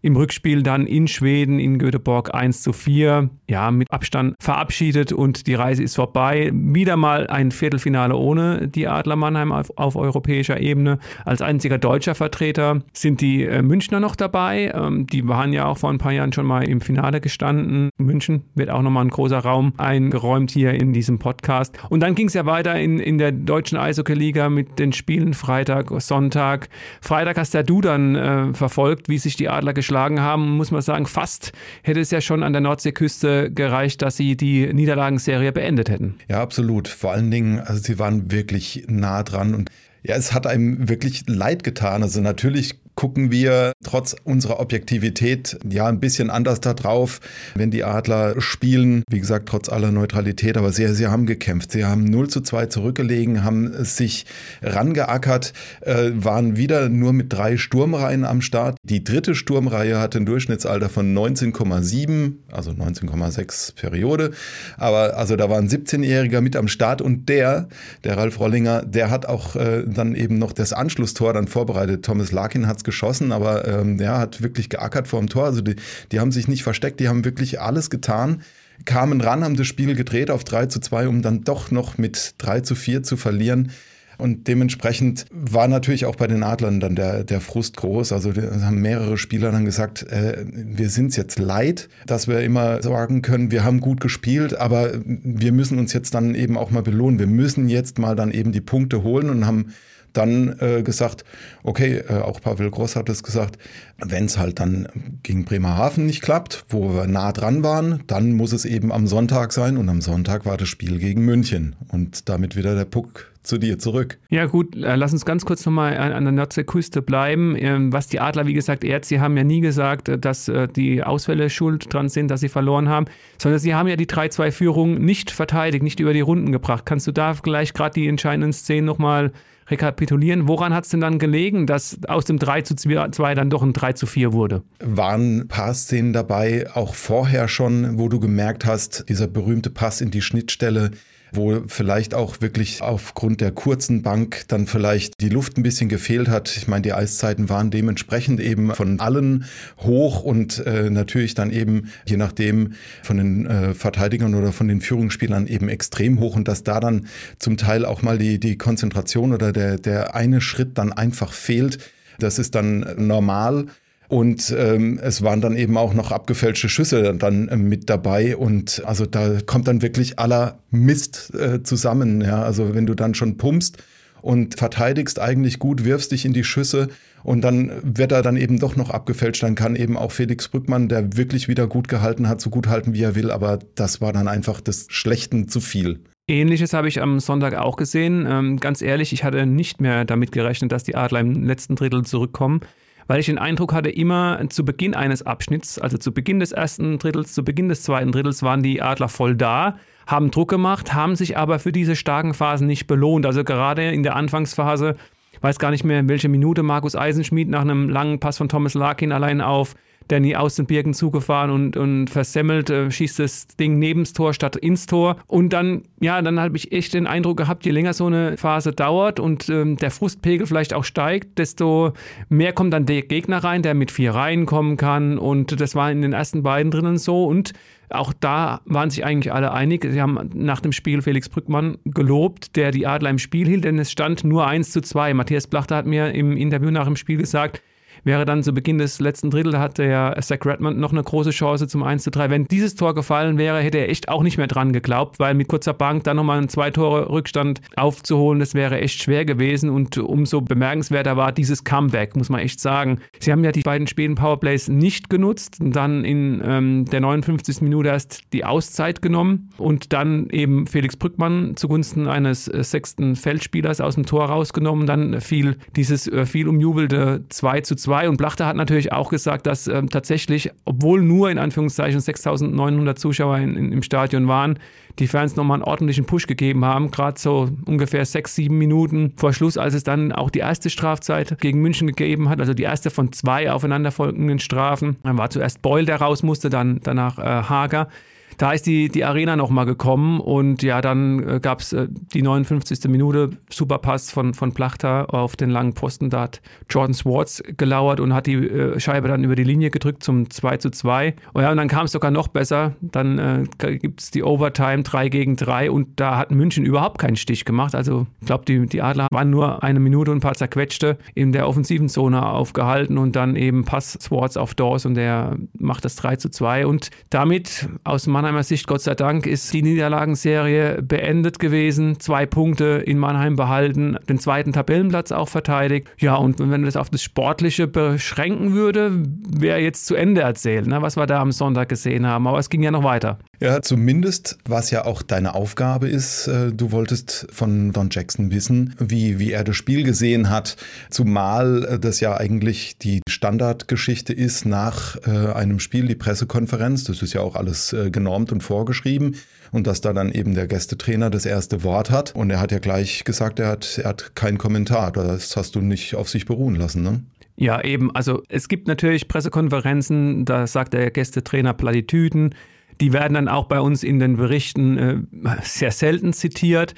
Im 0.00 0.14
Rückspiel 0.14 0.62
dann 0.62 0.86
in 0.86 1.08
Schweden, 1.08 1.58
in 1.58 1.78
Göteborg 1.78 2.32
1 2.32 2.62
zu 2.62 2.72
4. 2.72 3.30
Ja, 3.48 3.72
mit 3.72 3.90
Abstand 3.90 4.36
verabschiedet 4.40 5.12
und 5.12 5.48
die 5.48 5.54
Reise 5.54 5.82
ist 5.82 5.96
vorbei. 5.96 6.52
Wieder 6.54 6.96
mal 6.96 7.26
ein 7.26 7.50
Viertelfinale 7.50 8.14
ohne 8.14 8.68
die 8.68 8.86
Adler 8.86 9.16
Mannheim 9.16 9.50
auf, 9.50 9.76
auf 9.76 9.96
europäischer 9.96 10.60
Ebene. 10.60 11.00
Als 11.24 11.42
einziger 11.42 11.78
deutscher 11.78 12.14
Vertreter 12.14 12.82
sind 12.92 13.20
die 13.20 13.42
äh, 13.44 13.60
Münchner 13.62 13.98
noch 13.98 14.14
dabei. 14.14 14.70
Ähm, 14.72 15.08
die 15.08 15.26
waren 15.26 15.52
ja 15.52 15.66
auch 15.66 15.78
vor 15.78 15.90
ein 15.90 15.98
paar 15.98 16.12
Jahren 16.12 16.32
schon 16.32 16.46
mal 16.46 16.68
im 16.68 16.80
Finale 16.80 17.20
gestanden. 17.20 17.90
München 17.98 18.44
wird 18.54 18.70
auch 18.70 18.82
nochmal 18.82 19.06
ein 19.06 19.10
großer 19.10 19.38
Raum 19.38 19.72
eingeräumt 19.78 20.52
hier 20.52 20.74
in 20.74 20.92
diesem 20.92 21.18
Podcast. 21.18 21.76
Und 21.88 22.00
dann 22.00 22.14
ging 22.14 22.28
es 22.28 22.34
ja 22.34 22.46
weiter 22.46 22.78
in, 22.78 23.00
in 23.00 23.18
der 23.18 23.32
deutschen 23.32 23.76
Eishockey-Liga 23.76 24.48
mit 24.48 24.78
den 24.78 24.92
Spielen 24.92 25.34
Freitag, 25.34 25.90
Sonntag. 26.00 26.68
Freitag 27.00 27.36
hast 27.36 27.54
ja 27.54 27.64
du 27.64 27.80
dann 27.80 28.14
äh, 28.14 28.54
verfolgt, 28.54 29.08
wie 29.08 29.18
sich 29.18 29.34
die 29.34 29.48
Adler 29.48 29.72
geschlagen 29.72 29.87
haben. 30.20 30.56
Muss 30.56 30.70
man 30.70 30.82
sagen, 30.82 31.06
fast 31.06 31.52
hätte 31.82 32.00
es 32.00 32.10
ja 32.10 32.20
schon 32.20 32.42
an 32.42 32.52
der 32.52 32.60
Nordseeküste 32.60 33.50
gereicht, 33.50 34.02
dass 34.02 34.16
sie 34.16 34.36
die 34.36 34.72
Niederlagenserie 34.72 35.52
beendet 35.52 35.88
hätten. 35.90 36.16
Ja, 36.28 36.40
absolut. 36.40 36.88
Vor 36.88 37.12
allen 37.12 37.30
Dingen, 37.30 37.60
also 37.60 37.82
sie 37.82 37.98
waren 37.98 38.30
wirklich 38.30 38.84
nah 38.88 39.22
dran 39.22 39.54
und 39.54 39.70
ja, 40.02 40.16
es 40.16 40.32
hat 40.32 40.46
einem 40.46 40.88
wirklich 40.88 41.24
leid 41.26 41.64
getan. 41.64 42.02
Also 42.02 42.20
natürlich 42.20 42.78
gucken 42.98 43.30
wir 43.30 43.74
trotz 43.84 44.16
unserer 44.24 44.58
Objektivität 44.58 45.56
ja 45.70 45.86
ein 45.86 46.00
bisschen 46.00 46.30
anders 46.30 46.60
da 46.60 46.74
drauf, 46.74 47.20
wenn 47.54 47.70
die 47.70 47.84
Adler 47.84 48.40
spielen. 48.40 49.04
Wie 49.08 49.20
gesagt, 49.20 49.48
trotz 49.48 49.68
aller 49.68 49.92
Neutralität, 49.92 50.56
aber 50.56 50.72
sie, 50.72 50.92
sie 50.92 51.06
haben 51.06 51.24
gekämpft. 51.24 51.70
Sie 51.70 51.84
haben 51.84 52.02
0 52.02 52.28
zu 52.28 52.40
2 52.40 52.66
zurückgelegen, 52.66 53.44
haben 53.44 53.84
sich 53.84 54.26
rangeackert, 54.62 55.52
äh, 55.82 56.10
waren 56.12 56.56
wieder 56.56 56.88
nur 56.88 57.12
mit 57.12 57.32
drei 57.32 57.56
Sturmreihen 57.56 58.24
am 58.24 58.40
Start. 58.40 58.76
Die 58.82 59.04
dritte 59.04 59.36
Sturmreihe 59.36 60.00
hatte 60.00 60.18
ein 60.18 60.26
Durchschnittsalter 60.26 60.88
von 60.88 61.16
19,7, 61.16 62.32
also 62.50 62.72
19,6 62.72 63.76
Periode. 63.76 64.32
Aber 64.76 65.16
also 65.16 65.36
da 65.36 65.48
war 65.48 65.58
ein 65.58 65.68
17-Jähriger 65.68 66.40
mit 66.40 66.56
am 66.56 66.66
Start 66.66 67.00
und 67.00 67.28
der, 67.28 67.68
der 68.02 68.16
Ralf 68.16 68.40
Rollinger, 68.40 68.84
der 68.84 69.08
hat 69.08 69.26
auch 69.26 69.54
äh, 69.54 69.84
dann 69.86 70.16
eben 70.16 70.38
noch 70.38 70.52
das 70.52 70.72
Anschlusstor 70.72 71.32
dann 71.32 71.46
vorbereitet. 71.46 72.04
Thomas 72.04 72.32
Larkin 72.32 72.66
hat 72.66 72.78
es 72.78 72.87
geschossen, 72.88 73.32
aber 73.32 73.68
ähm, 73.68 74.00
ja, 74.00 74.18
hat 74.18 74.42
wirklich 74.42 74.70
geackert 74.70 75.06
vor 75.08 75.20
dem 75.20 75.28
Tor. 75.28 75.44
Also 75.44 75.60
die, 75.60 75.76
die 76.10 76.20
haben 76.20 76.32
sich 76.32 76.48
nicht 76.48 76.62
versteckt, 76.62 77.00
die 77.00 77.08
haben 77.08 77.24
wirklich 77.24 77.60
alles 77.60 77.90
getan, 77.90 78.40
kamen 78.86 79.20
ran, 79.20 79.44
haben 79.44 79.56
das 79.56 79.66
Spiel 79.66 79.94
gedreht 79.94 80.30
auf 80.30 80.42
3 80.42 80.66
zu 80.66 80.80
2, 80.80 81.08
um 81.08 81.20
dann 81.20 81.44
doch 81.44 81.70
noch 81.70 81.98
mit 81.98 82.34
3 82.38 82.60
zu 82.60 82.74
4 82.74 83.02
zu 83.02 83.18
verlieren. 83.18 83.72
Und 84.16 84.48
dementsprechend 84.48 85.26
war 85.30 85.68
natürlich 85.68 86.04
auch 86.04 86.16
bei 86.16 86.26
den 86.26 86.42
Adlern 86.42 86.80
dann 86.80 86.96
der, 86.96 87.22
der 87.22 87.40
Frust 87.40 87.76
groß. 87.76 88.12
Also 88.12 88.32
haben 88.34 88.80
mehrere 88.80 89.16
Spieler 89.16 89.52
dann 89.52 89.64
gesagt, 89.64 90.02
äh, 90.10 90.44
wir 90.50 90.90
sind 90.90 91.10
es 91.10 91.16
jetzt 91.16 91.38
leid, 91.38 91.88
dass 92.06 92.26
wir 92.26 92.40
immer 92.40 92.82
sagen 92.82 93.22
können, 93.22 93.52
wir 93.52 93.62
haben 93.62 93.80
gut 93.80 94.00
gespielt, 94.00 94.58
aber 94.58 94.90
wir 95.04 95.52
müssen 95.52 95.78
uns 95.78 95.92
jetzt 95.92 96.14
dann 96.14 96.34
eben 96.34 96.58
auch 96.58 96.72
mal 96.72 96.82
belohnen. 96.82 97.20
Wir 97.20 97.28
müssen 97.28 97.68
jetzt 97.68 97.98
mal 97.98 98.16
dann 98.16 98.32
eben 98.32 98.50
die 98.50 98.60
Punkte 98.60 99.04
holen 99.04 99.30
und 99.30 99.46
haben 99.46 99.66
dann 100.12 100.56
äh, 100.60 100.82
gesagt, 100.82 101.24
okay, 101.62 102.02
äh, 102.08 102.20
auch 102.20 102.40
Pavel 102.40 102.70
Gross 102.70 102.96
hat 102.96 103.08
es 103.08 103.22
gesagt, 103.22 103.58
wenn 103.98 104.26
es 104.26 104.38
halt 104.38 104.60
dann 104.60 104.88
gegen 105.22 105.44
Bremerhaven 105.44 106.06
nicht 106.06 106.22
klappt, 106.22 106.64
wo 106.68 106.94
wir 106.94 107.06
nah 107.06 107.32
dran 107.32 107.62
waren, 107.62 108.02
dann 108.06 108.32
muss 108.32 108.52
es 108.52 108.64
eben 108.64 108.92
am 108.92 109.06
Sonntag 109.06 109.52
sein 109.52 109.76
und 109.76 109.88
am 109.88 110.00
Sonntag 110.00 110.46
war 110.46 110.56
das 110.56 110.68
Spiel 110.68 110.98
gegen 110.98 111.24
München 111.24 111.76
und 111.88 112.28
damit 112.28 112.56
wieder 112.56 112.74
der 112.74 112.84
Puck 112.84 113.32
zu 113.48 113.58
dir 113.58 113.78
zurück. 113.78 114.18
Ja 114.28 114.46
gut, 114.46 114.76
äh, 114.76 114.94
lass 114.94 115.12
uns 115.12 115.24
ganz 115.24 115.44
kurz 115.44 115.64
nochmal 115.64 115.96
an 115.96 116.24
der 116.24 116.32
Nordseeküste 116.32 117.02
bleiben. 117.02 117.56
Ähm, 117.58 117.92
was 117.92 118.06
die 118.06 118.20
Adler, 118.20 118.46
wie 118.46 118.52
gesagt, 118.52 118.84
ehrt, 118.84 119.06
sie 119.06 119.20
haben 119.20 119.36
ja 119.36 119.44
nie 119.44 119.60
gesagt, 119.60 120.08
äh, 120.08 120.18
dass 120.18 120.48
äh, 120.48 120.68
die 120.68 121.02
Ausfälle 121.02 121.48
schuld 121.50 121.92
dran 121.92 122.08
sind, 122.08 122.30
dass 122.30 122.40
sie 122.40 122.48
verloren 122.48 122.88
haben, 122.88 123.06
sondern 123.38 123.58
sie 123.58 123.74
haben 123.74 123.88
ja 123.88 123.96
die 123.96 124.06
3-2-Führung 124.06 125.02
nicht 125.02 125.30
verteidigt, 125.30 125.82
nicht 125.82 125.98
über 125.98 126.12
die 126.12 126.20
Runden 126.20 126.52
gebracht. 126.52 126.84
Kannst 126.84 127.06
du 127.06 127.12
da 127.12 127.32
gleich 127.42 127.72
gerade 127.72 127.94
die 127.94 128.06
entscheidenden 128.06 128.52
Szenen 128.52 128.84
nochmal 128.84 129.32
rekapitulieren. 129.70 130.48
Woran 130.48 130.74
hat 130.74 130.84
es 130.84 130.90
denn 130.90 131.00
dann 131.00 131.18
gelegen, 131.18 131.66
dass 131.66 131.98
aus 132.08 132.24
dem 132.24 132.38
3 132.38 132.62
zu 132.62 132.74
2 132.74 133.34
dann 133.34 133.50
doch 133.50 133.62
ein 133.62 133.72
3 133.72 133.92
zu 133.92 134.06
4 134.06 134.32
wurde? 134.32 134.62
Waren 134.80 135.40
ein 135.40 135.48
paar 135.48 135.74
Szenen 135.74 136.12
dabei, 136.12 136.68
auch 136.74 136.94
vorher 136.94 137.48
schon, 137.48 137.98
wo 137.98 138.08
du 138.08 138.20
gemerkt 138.20 138.64
hast, 138.64 139.08
dieser 139.08 139.26
berühmte 139.26 139.70
Pass 139.70 140.00
in 140.00 140.10
die 140.10 140.22
Schnittstelle, 140.22 140.90
wo 141.32 141.62
vielleicht 141.66 142.14
auch 142.14 142.40
wirklich 142.40 142.82
aufgrund 142.82 143.40
der 143.40 143.52
kurzen 143.52 144.02
Bank 144.02 144.44
dann 144.48 144.66
vielleicht 144.66 145.20
die 145.20 145.28
Luft 145.28 145.56
ein 145.56 145.62
bisschen 145.62 145.88
gefehlt 145.88 146.28
hat. 146.28 146.56
Ich 146.56 146.68
meine, 146.68 146.82
die 146.82 146.92
Eiszeiten 146.92 147.48
waren 147.48 147.70
dementsprechend 147.70 148.40
eben 148.40 148.74
von 148.74 149.00
allen 149.00 149.44
hoch 149.78 150.22
und 150.22 150.64
äh, 150.66 150.90
natürlich 150.90 151.34
dann 151.34 151.50
eben, 151.50 151.90
je 152.06 152.16
nachdem, 152.16 152.74
von 153.02 153.16
den 153.16 153.46
äh, 153.46 153.74
Verteidigern 153.74 154.34
oder 154.34 154.52
von 154.52 154.68
den 154.68 154.80
Führungsspielern 154.80 155.46
eben 155.46 155.68
extrem 155.68 156.20
hoch 156.20 156.36
und 156.36 156.48
dass 156.48 156.64
da 156.64 156.80
dann 156.80 157.06
zum 157.38 157.56
Teil 157.56 157.84
auch 157.84 158.02
mal 158.02 158.18
die, 158.18 158.38
die 158.38 158.56
Konzentration 158.56 159.32
oder 159.32 159.52
der, 159.52 159.78
der 159.78 160.14
eine 160.14 160.40
Schritt 160.40 160.78
dann 160.78 160.92
einfach 160.92 161.32
fehlt. 161.32 161.78
Das 162.18 162.38
ist 162.38 162.54
dann 162.54 162.86
normal. 162.96 163.66
Und 164.08 164.54
ähm, 164.56 164.98
es 165.02 165.22
waren 165.22 165.42
dann 165.42 165.54
eben 165.54 165.76
auch 165.76 165.92
noch 165.92 166.12
abgefälschte 166.12 166.70
Schüsse 166.70 167.14
dann 167.14 167.48
äh, 167.48 167.56
mit 167.56 167.90
dabei. 167.90 168.36
Und 168.38 168.82
also 168.86 169.04
da 169.04 169.40
kommt 169.44 169.68
dann 169.68 169.82
wirklich 169.82 170.18
aller 170.18 170.60
Mist 170.70 171.34
äh, 171.34 171.62
zusammen. 171.62 172.22
Ja? 172.22 172.42
Also 172.42 172.74
wenn 172.74 172.86
du 172.86 172.94
dann 172.94 173.14
schon 173.14 173.36
pumpst 173.36 173.76
und 174.22 174.58
verteidigst 174.58 175.20
eigentlich 175.20 175.58
gut, 175.58 175.84
wirfst 175.84 176.12
dich 176.12 176.24
in 176.24 176.32
die 176.32 176.42
Schüsse 176.42 176.88
und 177.22 177.42
dann 177.42 177.70
wird 177.82 178.12
er 178.12 178.22
dann 178.22 178.38
eben 178.38 178.58
doch 178.58 178.76
noch 178.76 178.88
abgefälscht. 178.88 179.42
Dann 179.42 179.54
kann 179.54 179.76
eben 179.76 179.98
auch 179.98 180.10
Felix 180.10 180.48
Brückmann, 180.48 180.88
der 180.88 181.18
wirklich 181.18 181.46
wieder 181.46 181.66
gut 181.66 181.86
gehalten 181.86 182.30
hat, 182.30 182.40
so 182.40 182.48
gut 182.48 182.66
halten, 182.66 182.94
wie 182.94 183.02
er 183.02 183.14
will. 183.14 183.30
Aber 183.30 183.58
das 183.74 184.00
war 184.00 184.14
dann 184.14 184.26
einfach 184.26 184.62
des 184.62 184.86
Schlechten 184.88 185.48
zu 185.48 185.60
viel. 185.60 186.00
Ähnliches 186.26 186.72
habe 186.72 186.88
ich 186.88 187.02
am 187.02 187.20
Sonntag 187.20 187.54
auch 187.54 187.76
gesehen. 187.76 188.26
Ähm, 188.26 188.58
ganz 188.58 188.80
ehrlich, 188.80 189.12
ich 189.12 189.22
hatte 189.22 189.44
nicht 189.44 189.82
mehr 189.82 190.06
damit 190.06 190.32
gerechnet, 190.32 190.72
dass 190.72 190.84
die 190.84 190.94
Adler 190.94 191.20
im 191.20 191.44
letzten 191.44 191.76
Drittel 191.76 192.06
zurückkommen 192.06 192.60
weil 193.08 193.18
ich 193.18 193.26
den 193.26 193.38
Eindruck 193.38 193.72
hatte, 193.72 193.90
immer 193.90 194.38
zu 194.50 194.64
Beginn 194.64 194.94
eines 194.94 195.26
Abschnitts, 195.26 195.78
also 195.78 195.98
zu 195.98 196.12
Beginn 196.12 196.38
des 196.38 196.52
ersten 196.52 196.98
Drittels, 196.98 197.32
zu 197.32 197.42
Beginn 197.42 197.68
des 197.68 197.82
zweiten 197.82 198.12
Drittels, 198.12 198.42
waren 198.42 198.62
die 198.62 198.80
Adler 198.80 199.08
voll 199.08 199.34
da, 199.34 199.78
haben 200.06 200.30
Druck 200.30 200.50
gemacht, 200.50 200.94
haben 200.94 201.16
sich 201.16 201.36
aber 201.36 201.58
für 201.58 201.72
diese 201.72 201.96
starken 201.96 202.34
Phasen 202.34 202.66
nicht 202.66 202.86
belohnt. 202.86 203.26
Also 203.26 203.42
gerade 203.44 203.90
in 203.90 204.02
der 204.02 204.14
Anfangsphase, 204.14 204.96
weiß 205.40 205.58
gar 205.58 205.70
nicht 205.70 205.84
mehr, 205.84 206.06
welche 206.08 206.28
Minute 206.28 206.62
Markus 206.62 206.94
Eisenschmidt 206.94 207.48
nach 207.48 207.62
einem 207.62 207.88
langen 207.88 208.20
Pass 208.20 208.38
von 208.38 208.48
Thomas 208.48 208.74
Larkin 208.74 209.10
allein 209.10 209.40
auf 209.40 209.74
Danny 210.08 210.34
aus 210.36 210.56
den 210.56 210.66
Birken 210.66 210.94
zugefahren 210.94 211.50
und, 211.50 211.76
und 211.76 212.08
versemmelt, 212.08 212.70
äh, 212.70 212.90
schießt 212.90 213.18
das 213.18 213.46
Ding 213.48 213.78
nebens 213.78 214.12
Tor 214.12 214.34
statt 214.34 214.56
ins 214.56 214.86
Tor. 214.86 215.16
Und 215.26 215.52
dann, 215.52 215.82
ja, 216.00 216.20
dann 216.22 216.40
habe 216.40 216.56
ich 216.56 216.72
echt 216.72 216.94
den 216.94 217.06
Eindruck 217.06 217.36
gehabt, 217.36 217.64
je 217.64 217.72
länger 217.72 217.92
so 217.92 218.06
eine 218.06 218.36
Phase 218.36 218.72
dauert 218.72 219.20
und 219.20 219.48
ähm, 219.48 219.76
der 219.76 219.90
Frustpegel 219.90 220.46
vielleicht 220.46 220.74
auch 220.74 220.84
steigt, 220.84 221.38
desto 221.38 221.92
mehr 222.28 222.52
kommt 222.52 222.72
dann 222.72 222.86
der 222.86 223.02
Gegner 223.02 223.44
rein, 223.44 223.62
der 223.62 223.74
mit 223.74 223.90
vier 223.90 224.14
Reihen 224.14 224.46
kommen 224.46 224.76
kann. 224.76 225.18
Und 225.18 225.60
das 225.60 225.74
war 225.74 225.90
in 225.90 226.02
den 226.02 226.12
ersten 226.12 226.42
beiden 226.42 226.70
drinnen 226.70 226.98
so. 226.98 227.24
Und 227.24 227.52
auch 227.90 228.12
da 228.12 228.60
waren 228.64 228.90
sich 228.90 229.04
eigentlich 229.04 229.32
alle 229.32 229.52
einig. 229.52 229.86
Sie 229.88 230.00
haben 230.00 230.30
nach 230.34 230.60
dem 230.60 230.72
Spiel 230.72 231.00
Felix 231.00 231.28
Brückmann 231.28 231.78
gelobt, 231.84 232.56
der 232.56 232.70
die 232.70 232.86
Adler 232.86 233.10
im 233.10 233.18
Spiel 233.18 233.46
hielt, 233.46 233.64
denn 233.64 233.78
es 233.78 233.90
stand 233.90 234.24
nur 234.24 234.46
1 234.46 234.72
zu 234.72 234.80
2. 234.80 235.14
Matthias 235.14 235.46
Blachter 235.46 235.76
hat 235.76 235.86
mir 235.86 236.12
im 236.12 236.36
Interview 236.36 236.70
nach 236.70 236.84
dem 236.84 236.96
Spiel 236.96 237.16
gesagt, 237.16 237.62
wäre 238.08 238.24
dann 238.24 238.42
zu 238.42 238.52
Beginn 238.52 238.78
des 238.78 239.00
letzten 239.00 239.28
Drittels, 239.28 239.52
da 239.52 239.60
hatte 239.60 239.84
ja 239.84 240.16
Zach 240.20 240.38
Redmond 240.44 240.78
noch 240.78 240.92
eine 240.92 241.02
große 241.02 241.30
Chance 241.30 241.68
zum 241.68 241.82
1 241.82 242.02
zu 242.02 242.10
3. 242.10 242.30
Wenn 242.30 242.44
dieses 242.46 242.74
Tor 242.74 242.94
gefallen 242.94 243.36
wäre, 243.36 243.60
hätte 243.60 243.76
er 243.76 243.90
echt 243.90 244.08
auch 244.08 244.22
nicht 244.22 244.38
mehr 244.38 244.46
dran 244.46 244.72
geglaubt, 244.72 245.18
weil 245.18 245.34
mit 245.34 245.48
kurzer 245.48 245.74
Bank 245.74 246.04
dann 246.04 246.16
nochmal 246.16 246.38
einen 246.38 246.48
zwei 246.48 246.70
Tore 246.70 247.10
Rückstand 247.10 247.60
aufzuholen, 247.76 248.40
das 248.40 248.54
wäre 248.54 248.80
echt 248.80 249.02
schwer 249.02 249.26
gewesen 249.26 249.68
und 249.68 249.98
umso 249.98 250.40
bemerkenswerter 250.40 251.18
war 251.18 251.32
dieses 251.32 251.64
Comeback, 251.64 252.16
muss 252.16 252.30
man 252.30 252.40
echt 252.40 252.60
sagen. 252.60 253.00
Sie 253.20 253.30
haben 253.30 253.44
ja 253.44 253.52
die 253.52 253.60
beiden 253.60 253.86
späten 253.86 254.14
Powerplays 254.14 254.68
nicht 254.68 255.10
genutzt 255.10 255.60
und 255.60 255.76
dann 255.76 256.04
in 256.04 256.40
ähm, 256.42 256.84
der 256.86 257.00
59. 257.00 257.60
Minute 257.60 257.90
erst 257.90 258.32
die 258.32 258.46
Auszeit 258.46 259.02
genommen 259.02 259.50
und 259.58 259.92
dann 259.92 260.30
eben 260.30 260.66
Felix 260.66 260.96
Brückmann 260.96 261.56
zugunsten 261.56 262.08
eines 262.08 262.48
äh, 262.48 262.64
sechsten 262.64 263.16
Feldspielers 263.16 263.82
aus 263.82 263.96
dem 263.96 264.06
Tor 264.06 264.26
rausgenommen. 264.26 264.86
Dann 264.86 265.20
fiel 265.20 265.58
dieses 265.76 266.08
äh, 266.08 266.24
viel 266.24 266.48
umjubelte 266.48 267.24
2 267.28 267.60
zu 267.60 267.76
2 267.76 267.97
2. 267.98 268.08
Und 268.08 268.16
Blachter 268.16 268.46
hat 268.46 268.56
natürlich 268.56 268.92
auch 268.92 269.10
gesagt, 269.10 269.46
dass 269.46 269.66
ähm, 269.66 269.90
tatsächlich, 269.90 270.50
obwohl 270.64 271.02
nur 271.02 271.30
in 271.30 271.38
Anführungszeichen 271.38 272.00
6.900 272.00 272.96
Zuschauer 272.96 273.38
in, 273.38 273.56
in, 273.56 273.72
im 273.72 273.82
Stadion 273.82 274.28
waren, 274.28 274.58
die 274.98 275.06
Fans 275.06 275.36
nochmal 275.36 275.56
einen 275.56 275.64
ordentlichen 275.64 276.04
Push 276.06 276.26
gegeben 276.26 276.64
haben, 276.64 276.90
gerade 276.90 277.18
so 277.18 277.48
ungefähr 277.66 278.04
sechs, 278.04 278.34
sieben 278.34 278.58
Minuten 278.58 279.12
vor 279.16 279.32
Schluss, 279.32 279.56
als 279.56 279.74
es 279.74 279.84
dann 279.84 280.12
auch 280.12 280.30
die 280.30 280.40
erste 280.40 280.70
Strafzeit 280.70 281.40
gegen 281.40 281.60
München 281.60 281.86
gegeben 281.86 282.28
hat, 282.28 282.40
also 282.40 282.54
die 282.54 282.64
erste 282.64 282.90
von 282.90 283.12
zwei 283.12 283.50
aufeinanderfolgenden 283.50 284.38
Strafen. 284.38 284.96
Dann 285.02 285.18
war 285.18 285.30
zuerst 285.30 285.62
Beul, 285.62 285.84
der 285.84 286.00
raus 286.00 286.22
musste, 286.22 286.50
dann 286.50 286.80
danach 286.82 287.18
äh, 287.18 287.48
Hager. 287.48 287.88
Da 288.38 288.52
ist 288.52 288.66
die, 288.66 288.88
die 288.88 289.04
Arena 289.04 289.34
nochmal 289.34 289.66
gekommen 289.66 290.20
und 290.20 290.62
ja, 290.62 290.80
dann 290.80 291.28
äh, 291.28 291.40
gab 291.40 291.58
es 291.60 291.72
äh, 291.72 291.88
die 291.90 292.22
59. 292.22 292.88
Minute, 292.88 293.30
Superpass 293.50 294.12
von, 294.12 294.32
von 294.32 294.52
Plachter 294.52 295.12
auf 295.12 295.34
den 295.34 295.50
langen 295.50 295.74
Posten. 295.74 296.08
Da 296.08 296.22
hat 296.22 296.40
Jordan 296.70 296.94
Swartz 296.94 297.42
gelauert 297.56 297.98
und 297.98 298.14
hat 298.14 298.26
die 298.26 298.34
äh, 298.34 298.78
Scheibe 298.78 299.08
dann 299.08 299.24
über 299.24 299.34
die 299.34 299.42
Linie 299.42 299.70
gedrückt 299.70 300.04
zum 300.04 300.30
2 300.30 300.58
zu 300.58 300.70
2. 300.70 301.14
Und 301.32 301.42
ja, 301.42 301.50
und 301.50 301.56
dann 301.56 301.66
kam 301.66 301.86
es 301.86 301.92
sogar 301.92 302.12
noch 302.12 302.28
besser. 302.28 302.76
Dann 302.80 303.18
äh, 303.18 303.78
gibt 303.78 304.00
es 304.00 304.12
die 304.12 304.22
Overtime 304.22 304.84
3 304.84 305.08
gegen 305.08 305.34
3 305.34 305.72
und 305.72 305.98
da 305.98 306.16
hat 306.16 306.30
München 306.30 306.64
überhaupt 306.64 306.98
keinen 306.98 307.16
Stich 307.16 307.44
gemacht. 307.44 307.74
Also 307.74 308.06
ich 308.20 308.26
glaube, 308.28 308.44
die, 308.44 308.66
die 308.66 308.82
Adler 308.82 309.08
waren 309.10 309.30
nur 309.30 309.64
eine 309.64 309.80
Minute 309.80 310.12
und 310.12 310.18
ein 310.18 310.20
paar 310.20 310.34
zerquetschte 310.34 310.96
in 311.16 311.32
der 311.32 311.48
offensiven 311.48 311.88
Zone 311.88 312.24
aufgehalten 312.24 312.98
und 312.98 313.16
dann 313.16 313.34
eben 313.34 313.64
Pass 313.64 313.98
Swartz 314.00 314.36
auf 314.36 314.54
Dawes 314.54 314.86
und 314.86 314.94
der 314.94 315.36
macht 315.58 315.84
das 315.84 315.96
3 315.96 316.16
zu 316.16 316.28
2. 316.28 316.66
Und 316.66 316.90
damit 317.10 317.68
aus 317.82 318.06
Mannheim 318.06 318.27
Mannheimer 318.28 318.42
Sicht, 318.42 318.66
Gott 318.66 318.82
sei 318.82 318.94
Dank, 318.94 319.26
ist 319.26 319.54
die 319.54 319.62
Niederlagenserie 319.62 320.82
beendet 320.82 321.38
gewesen. 321.38 321.98
Zwei 321.98 322.26
Punkte 322.26 322.82
in 322.84 322.98
Mannheim 322.98 323.36
behalten, 323.36 323.96
den 324.06 324.18
zweiten 324.18 324.52
Tabellenplatz 324.52 325.12
auch 325.12 325.30
verteidigt. 325.30 325.88
Ja, 325.98 326.16
und 326.16 326.38
wenn 326.38 326.50
man 326.50 326.64
das 326.64 326.76
auf 326.76 326.90
das 326.90 327.02
Sportliche 327.02 327.66
beschränken 327.66 328.52
würde, 328.52 329.02
wäre 329.26 329.60
jetzt 329.60 329.86
zu 329.86 329.94
Ende 329.94 330.20
erzählt, 330.20 330.66
ne, 330.66 330.82
was 330.82 330.98
wir 330.98 331.06
da 331.06 331.22
am 331.22 331.32
Sonntag 331.32 331.70
gesehen 331.70 332.06
haben. 332.06 332.26
Aber 332.26 332.38
es 332.38 332.50
ging 332.50 332.62
ja 332.62 332.70
noch 332.70 332.84
weiter. 332.84 333.18
Ja, 333.40 333.62
zumindest, 333.62 334.36
was 334.48 334.72
ja 334.72 334.84
auch 334.84 335.00
deine 335.00 335.36
Aufgabe 335.36 335.88
ist, 335.88 336.26
äh, 336.26 336.52
du 336.52 336.72
wolltest 336.72 337.28
von 337.30 337.70
Don 337.70 337.88
Jackson 337.88 338.32
wissen, 338.32 338.74
wie, 338.80 339.20
wie 339.20 339.30
er 339.30 339.44
das 339.44 339.54
Spiel 339.54 339.84
gesehen 339.84 340.28
hat, 340.28 340.56
zumal 340.90 341.64
äh, 341.64 341.78
das 341.78 342.00
ja 342.00 342.16
eigentlich 342.16 342.78
die 342.78 343.00
Standardgeschichte 343.08 344.12
ist 344.12 344.44
nach 344.44 344.96
äh, 345.06 345.32
einem 345.32 345.60
Spiel, 345.60 345.86
die 345.86 345.94
Pressekonferenz, 345.94 346.82
das 346.82 347.00
ist 347.00 347.12
ja 347.12 347.20
auch 347.20 347.36
alles 347.36 347.74
genormt 347.92 348.32
und 348.32 348.42
vorgeschrieben 348.42 349.14
und 349.52 349.68
dass 349.68 349.80
da 349.80 349.92
dann 349.92 350.10
eben 350.10 350.34
der 350.34 350.48
Gästetrainer 350.48 351.08
das 351.08 351.24
erste 351.24 351.62
Wort 351.62 351.90
hat 351.90 352.16
und 352.16 352.30
er 352.30 352.40
hat 352.40 352.50
ja 352.50 352.58
gleich 352.58 353.04
gesagt, 353.04 353.38
er 353.38 353.48
hat, 353.48 353.78
er 353.78 353.90
hat 353.90 354.16
keinen 354.16 354.38
Kommentar, 354.38 354.90
das 354.90 355.36
hast 355.36 355.54
du 355.54 355.60
nicht 355.60 355.94
auf 355.94 356.08
sich 356.08 356.26
beruhen 356.26 356.56
lassen, 356.56 356.82
ne? 356.82 357.02
Ja, 357.36 357.62
eben. 357.62 357.94
Also 357.94 358.24
es 358.28 358.48
gibt 358.48 358.66
natürlich 358.66 359.06
Pressekonferenzen, 359.06 360.24
da 360.24 360.48
sagt 360.48 360.74
der 360.74 360.90
Gästetrainer 360.90 361.54
Plattitüden. 361.54 362.34
Die 362.80 362.92
werden 362.92 363.14
dann 363.14 363.28
auch 363.28 363.46
bei 363.46 363.60
uns 363.60 363.82
in 363.82 363.98
den 363.98 364.16
Berichten 364.16 364.78
äh, 364.78 365.36
sehr 365.42 365.70
selten 365.70 366.12
zitiert. 366.12 366.74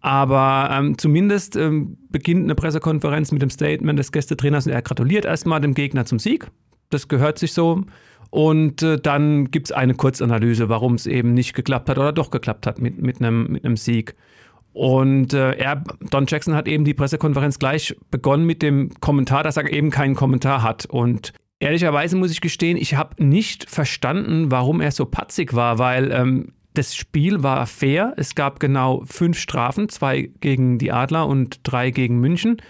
Aber 0.00 0.70
ähm, 0.72 0.96
zumindest 0.96 1.56
ähm, 1.56 1.98
beginnt 2.08 2.44
eine 2.44 2.54
Pressekonferenz 2.54 3.32
mit 3.32 3.42
dem 3.42 3.50
Statement 3.50 3.98
des 3.98 4.12
Gästetrainers 4.12 4.66
und 4.66 4.72
er 4.72 4.82
gratuliert 4.82 5.26
erstmal 5.26 5.60
dem 5.60 5.74
Gegner 5.74 6.06
zum 6.06 6.18
Sieg. 6.18 6.46
Das 6.88 7.08
gehört 7.08 7.38
sich 7.38 7.52
so. 7.52 7.84
Und 8.30 8.82
äh, 8.82 8.98
dann 8.98 9.50
gibt 9.50 9.66
es 9.66 9.72
eine 9.72 9.94
Kurzanalyse, 9.94 10.68
warum 10.68 10.94
es 10.94 11.06
eben 11.06 11.34
nicht 11.34 11.54
geklappt 11.54 11.90
hat 11.90 11.98
oder 11.98 12.12
doch 12.12 12.30
geklappt 12.30 12.66
hat 12.66 12.80
mit, 12.80 13.02
mit, 13.02 13.20
einem, 13.20 13.52
mit 13.52 13.64
einem 13.64 13.76
Sieg. 13.76 14.14
Und 14.72 15.34
äh, 15.34 15.52
er, 15.56 15.82
Don 16.10 16.26
Jackson 16.26 16.54
hat 16.54 16.68
eben 16.68 16.84
die 16.84 16.94
Pressekonferenz 16.94 17.58
gleich 17.58 17.96
begonnen 18.10 18.46
mit 18.46 18.62
dem 18.62 18.90
Kommentar, 19.00 19.42
dass 19.42 19.56
er 19.56 19.70
eben 19.70 19.90
keinen 19.90 20.14
Kommentar 20.14 20.62
hat. 20.62 20.86
Und 20.86 21.32
Ehrlicherweise 21.60 22.16
muss 22.16 22.32
ich 22.32 22.40
gestehen, 22.40 22.78
ich 22.78 22.94
habe 22.94 23.22
nicht 23.22 23.68
verstanden, 23.68 24.50
warum 24.50 24.80
er 24.80 24.92
so 24.92 25.04
patzig 25.04 25.54
war, 25.54 25.78
weil 25.78 26.10
ähm, 26.10 26.52
das 26.72 26.94
Spiel 26.94 27.42
war 27.42 27.66
fair. 27.66 28.14
Es 28.16 28.34
gab 28.34 28.60
genau 28.60 29.02
fünf 29.04 29.38
Strafen, 29.38 29.90
zwei 29.90 30.30
gegen 30.40 30.78
die 30.78 30.90
Adler 30.90 31.26
und 31.26 31.60
drei 31.62 31.90
gegen 31.90 32.18
München. 32.18 32.62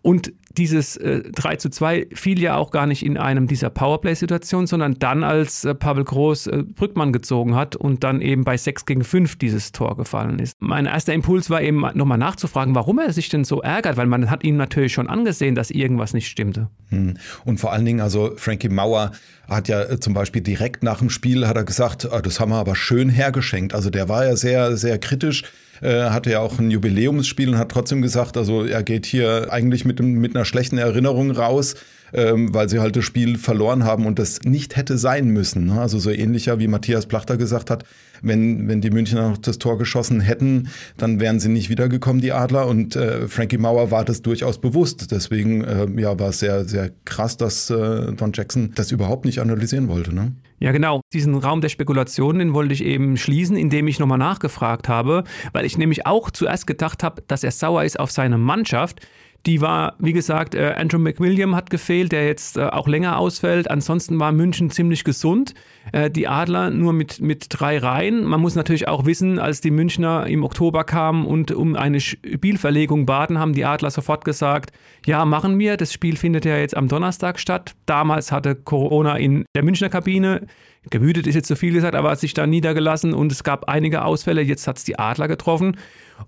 Und 0.00 0.32
dieses 0.58 0.96
äh, 0.96 1.22
3 1.30 1.56
zu 1.56 1.70
2 1.70 2.08
fiel 2.12 2.40
ja 2.40 2.56
auch 2.56 2.70
gar 2.70 2.86
nicht 2.86 3.04
in 3.04 3.16
einem 3.16 3.46
dieser 3.46 3.70
Powerplay-Situationen, 3.70 4.66
sondern 4.66 4.98
dann, 4.98 5.24
als 5.24 5.64
äh, 5.64 5.74
Pavel 5.74 6.04
Groß 6.04 6.46
äh, 6.48 6.62
Brückmann 6.62 7.12
gezogen 7.12 7.54
hat 7.54 7.76
und 7.76 8.04
dann 8.04 8.20
eben 8.20 8.44
bei 8.44 8.56
6 8.56 8.86
gegen 8.86 9.04
5 9.04 9.36
dieses 9.36 9.72
Tor 9.72 9.96
gefallen 9.96 10.38
ist. 10.38 10.56
Mein 10.60 10.86
erster 10.86 11.12
Impuls 11.12 11.50
war 11.50 11.62
eben 11.62 11.80
nochmal 11.94 12.18
nachzufragen, 12.18 12.74
warum 12.74 12.98
er 12.98 13.12
sich 13.12 13.28
denn 13.28 13.44
so 13.44 13.60
ärgert, 13.62 13.96
weil 13.96 14.06
man 14.06 14.30
hat 14.30 14.44
ihm 14.44 14.56
natürlich 14.56 14.92
schon 14.92 15.08
angesehen, 15.08 15.54
dass 15.54 15.70
irgendwas 15.70 16.14
nicht 16.14 16.28
stimmte. 16.28 16.68
Hm. 16.88 17.14
Und 17.44 17.60
vor 17.60 17.72
allen 17.72 17.84
Dingen, 17.84 18.00
also 18.00 18.32
Frankie 18.36 18.68
Mauer 18.68 19.12
hat 19.48 19.68
ja 19.68 19.82
äh, 19.82 20.00
zum 20.00 20.14
Beispiel 20.14 20.42
direkt 20.42 20.82
nach 20.82 20.98
dem 20.98 21.10
Spiel 21.10 21.46
hat 21.46 21.56
er 21.56 21.64
gesagt, 21.64 22.10
ah, 22.10 22.20
das 22.22 22.40
haben 22.40 22.50
wir 22.50 22.56
aber 22.56 22.74
schön 22.74 23.08
hergeschenkt. 23.08 23.74
Also 23.74 23.90
der 23.90 24.08
war 24.08 24.24
ja 24.24 24.36
sehr, 24.36 24.76
sehr 24.76 24.98
kritisch 24.98 25.44
äh, 25.82 26.10
hatte 26.10 26.30
ja 26.30 26.40
auch 26.40 26.58
ein 26.58 26.70
Jubiläumsspiel 26.70 27.50
und 27.50 27.58
hat 27.58 27.70
trotzdem 27.70 28.02
gesagt, 28.02 28.36
also 28.36 28.64
er 28.64 28.82
geht 28.82 29.06
hier 29.06 29.48
eigentlich 29.50 29.84
mit, 29.84 30.00
mit 30.00 30.34
einer 30.34 30.44
schlechten 30.44 30.78
Erinnerung 30.78 31.30
raus, 31.30 31.74
ähm, 32.12 32.54
weil 32.54 32.68
sie 32.68 32.78
halt 32.78 32.96
das 32.96 33.04
Spiel 33.04 33.36
verloren 33.36 33.84
haben 33.84 34.06
und 34.06 34.18
das 34.18 34.42
nicht 34.42 34.76
hätte 34.76 34.96
sein 34.96 35.28
müssen. 35.28 35.66
Ne? 35.66 35.80
Also 35.80 35.98
so 35.98 36.10
ähnlicher 36.10 36.58
wie 36.58 36.68
Matthias 36.68 37.06
Plachter 37.06 37.36
gesagt 37.36 37.70
hat, 37.70 37.84
Wenn, 38.22 38.68
wenn 38.68 38.80
die 38.80 38.90
Münchner 38.90 39.28
noch 39.30 39.38
das 39.38 39.58
Tor 39.58 39.76
geschossen 39.76 40.20
hätten, 40.20 40.68
dann 40.96 41.20
wären 41.20 41.38
sie 41.38 41.50
nicht 41.50 41.68
wiedergekommen, 41.68 42.22
die 42.22 42.32
Adler. 42.32 42.66
Und 42.66 42.96
äh, 42.96 43.28
Frankie 43.28 43.58
Mauer 43.58 43.90
war 43.90 44.04
das 44.04 44.22
durchaus 44.22 44.58
bewusst. 44.58 45.10
Deswegen 45.10 45.64
äh, 45.64 45.86
ja, 46.00 46.18
war 46.18 46.30
es 46.30 46.38
sehr, 46.38 46.64
sehr 46.64 46.90
krass, 47.04 47.36
dass 47.36 47.68
äh, 47.68 48.12
Don 48.14 48.32
Jackson 48.32 48.72
das 48.74 48.90
überhaupt 48.92 49.26
nicht 49.26 49.40
analysieren 49.40 49.88
wollte. 49.88 50.14
Ne? 50.14 50.32
Ja, 50.58 50.72
genau. 50.72 51.02
Diesen 51.12 51.34
Raum 51.34 51.60
der 51.60 51.68
Spekulationen, 51.68 52.38
den 52.38 52.54
wollte 52.54 52.72
ich 52.72 52.82
eben 52.82 53.16
schließen, 53.16 53.56
indem 53.56 53.88
ich 53.88 53.98
nochmal 53.98 54.18
nachgefragt 54.18 54.88
habe, 54.88 55.24
weil 55.52 55.66
ich 55.66 55.76
nämlich 55.76 56.06
auch 56.06 56.30
zuerst 56.30 56.66
gedacht 56.66 57.02
habe, 57.02 57.22
dass 57.28 57.44
er 57.44 57.50
sauer 57.50 57.84
ist 57.84 58.00
auf 58.00 58.10
seine 58.10 58.38
Mannschaft. 58.38 59.00
Die 59.46 59.60
war, 59.60 59.94
wie 60.00 60.12
gesagt, 60.12 60.56
äh, 60.56 60.74
Andrew 60.76 60.98
McWilliam 60.98 61.54
hat 61.54 61.70
gefehlt, 61.70 62.10
der 62.10 62.26
jetzt 62.26 62.56
äh, 62.56 62.64
auch 62.64 62.88
länger 62.88 63.16
ausfällt. 63.16 63.70
Ansonsten 63.70 64.18
war 64.18 64.32
München 64.32 64.70
ziemlich 64.70 65.04
gesund. 65.04 65.54
Äh, 65.92 66.10
die 66.10 66.26
Adler 66.26 66.70
nur 66.70 66.92
mit, 66.92 67.20
mit 67.20 67.46
drei 67.50 67.78
Reihen. 67.78 68.24
Man 68.24 68.40
muss 68.40 68.56
natürlich 68.56 68.88
auch 68.88 69.06
wissen, 69.06 69.38
als 69.38 69.60
die 69.60 69.70
Münchner 69.70 70.26
im 70.26 70.42
Oktober 70.42 70.82
kamen 70.82 71.24
und 71.24 71.52
um 71.52 71.76
eine 71.76 72.00
Spielverlegung 72.00 73.06
baten, 73.06 73.38
haben 73.38 73.52
die 73.52 73.64
Adler 73.64 73.92
sofort 73.92 74.24
gesagt, 74.24 74.72
ja, 75.06 75.24
machen 75.24 75.60
wir. 75.60 75.76
Das 75.76 75.92
Spiel 75.92 76.16
findet 76.16 76.44
ja 76.44 76.56
jetzt 76.56 76.76
am 76.76 76.88
Donnerstag 76.88 77.38
statt. 77.38 77.76
Damals 77.86 78.32
hatte 78.32 78.56
Corona 78.56 79.16
in 79.16 79.44
der 79.54 79.62
Münchner 79.62 79.90
Kabine 79.90 80.42
gewütet 80.90 81.26
ist 81.26 81.34
jetzt 81.34 81.48
zu 81.48 81.56
viel 81.56 81.72
gesagt, 81.72 81.94
aber 81.94 82.10
hat 82.10 82.20
sich 82.20 82.34
da 82.34 82.46
niedergelassen 82.46 83.12
und 83.12 83.32
es 83.32 83.44
gab 83.44 83.68
einige 83.68 84.04
Ausfälle. 84.04 84.42
Jetzt 84.42 84.66
hat 84.68 84.78
es 84.78 84.84
die 84.84 84.98
Adler 84.98 85.28
getroffen. 85.28 85.76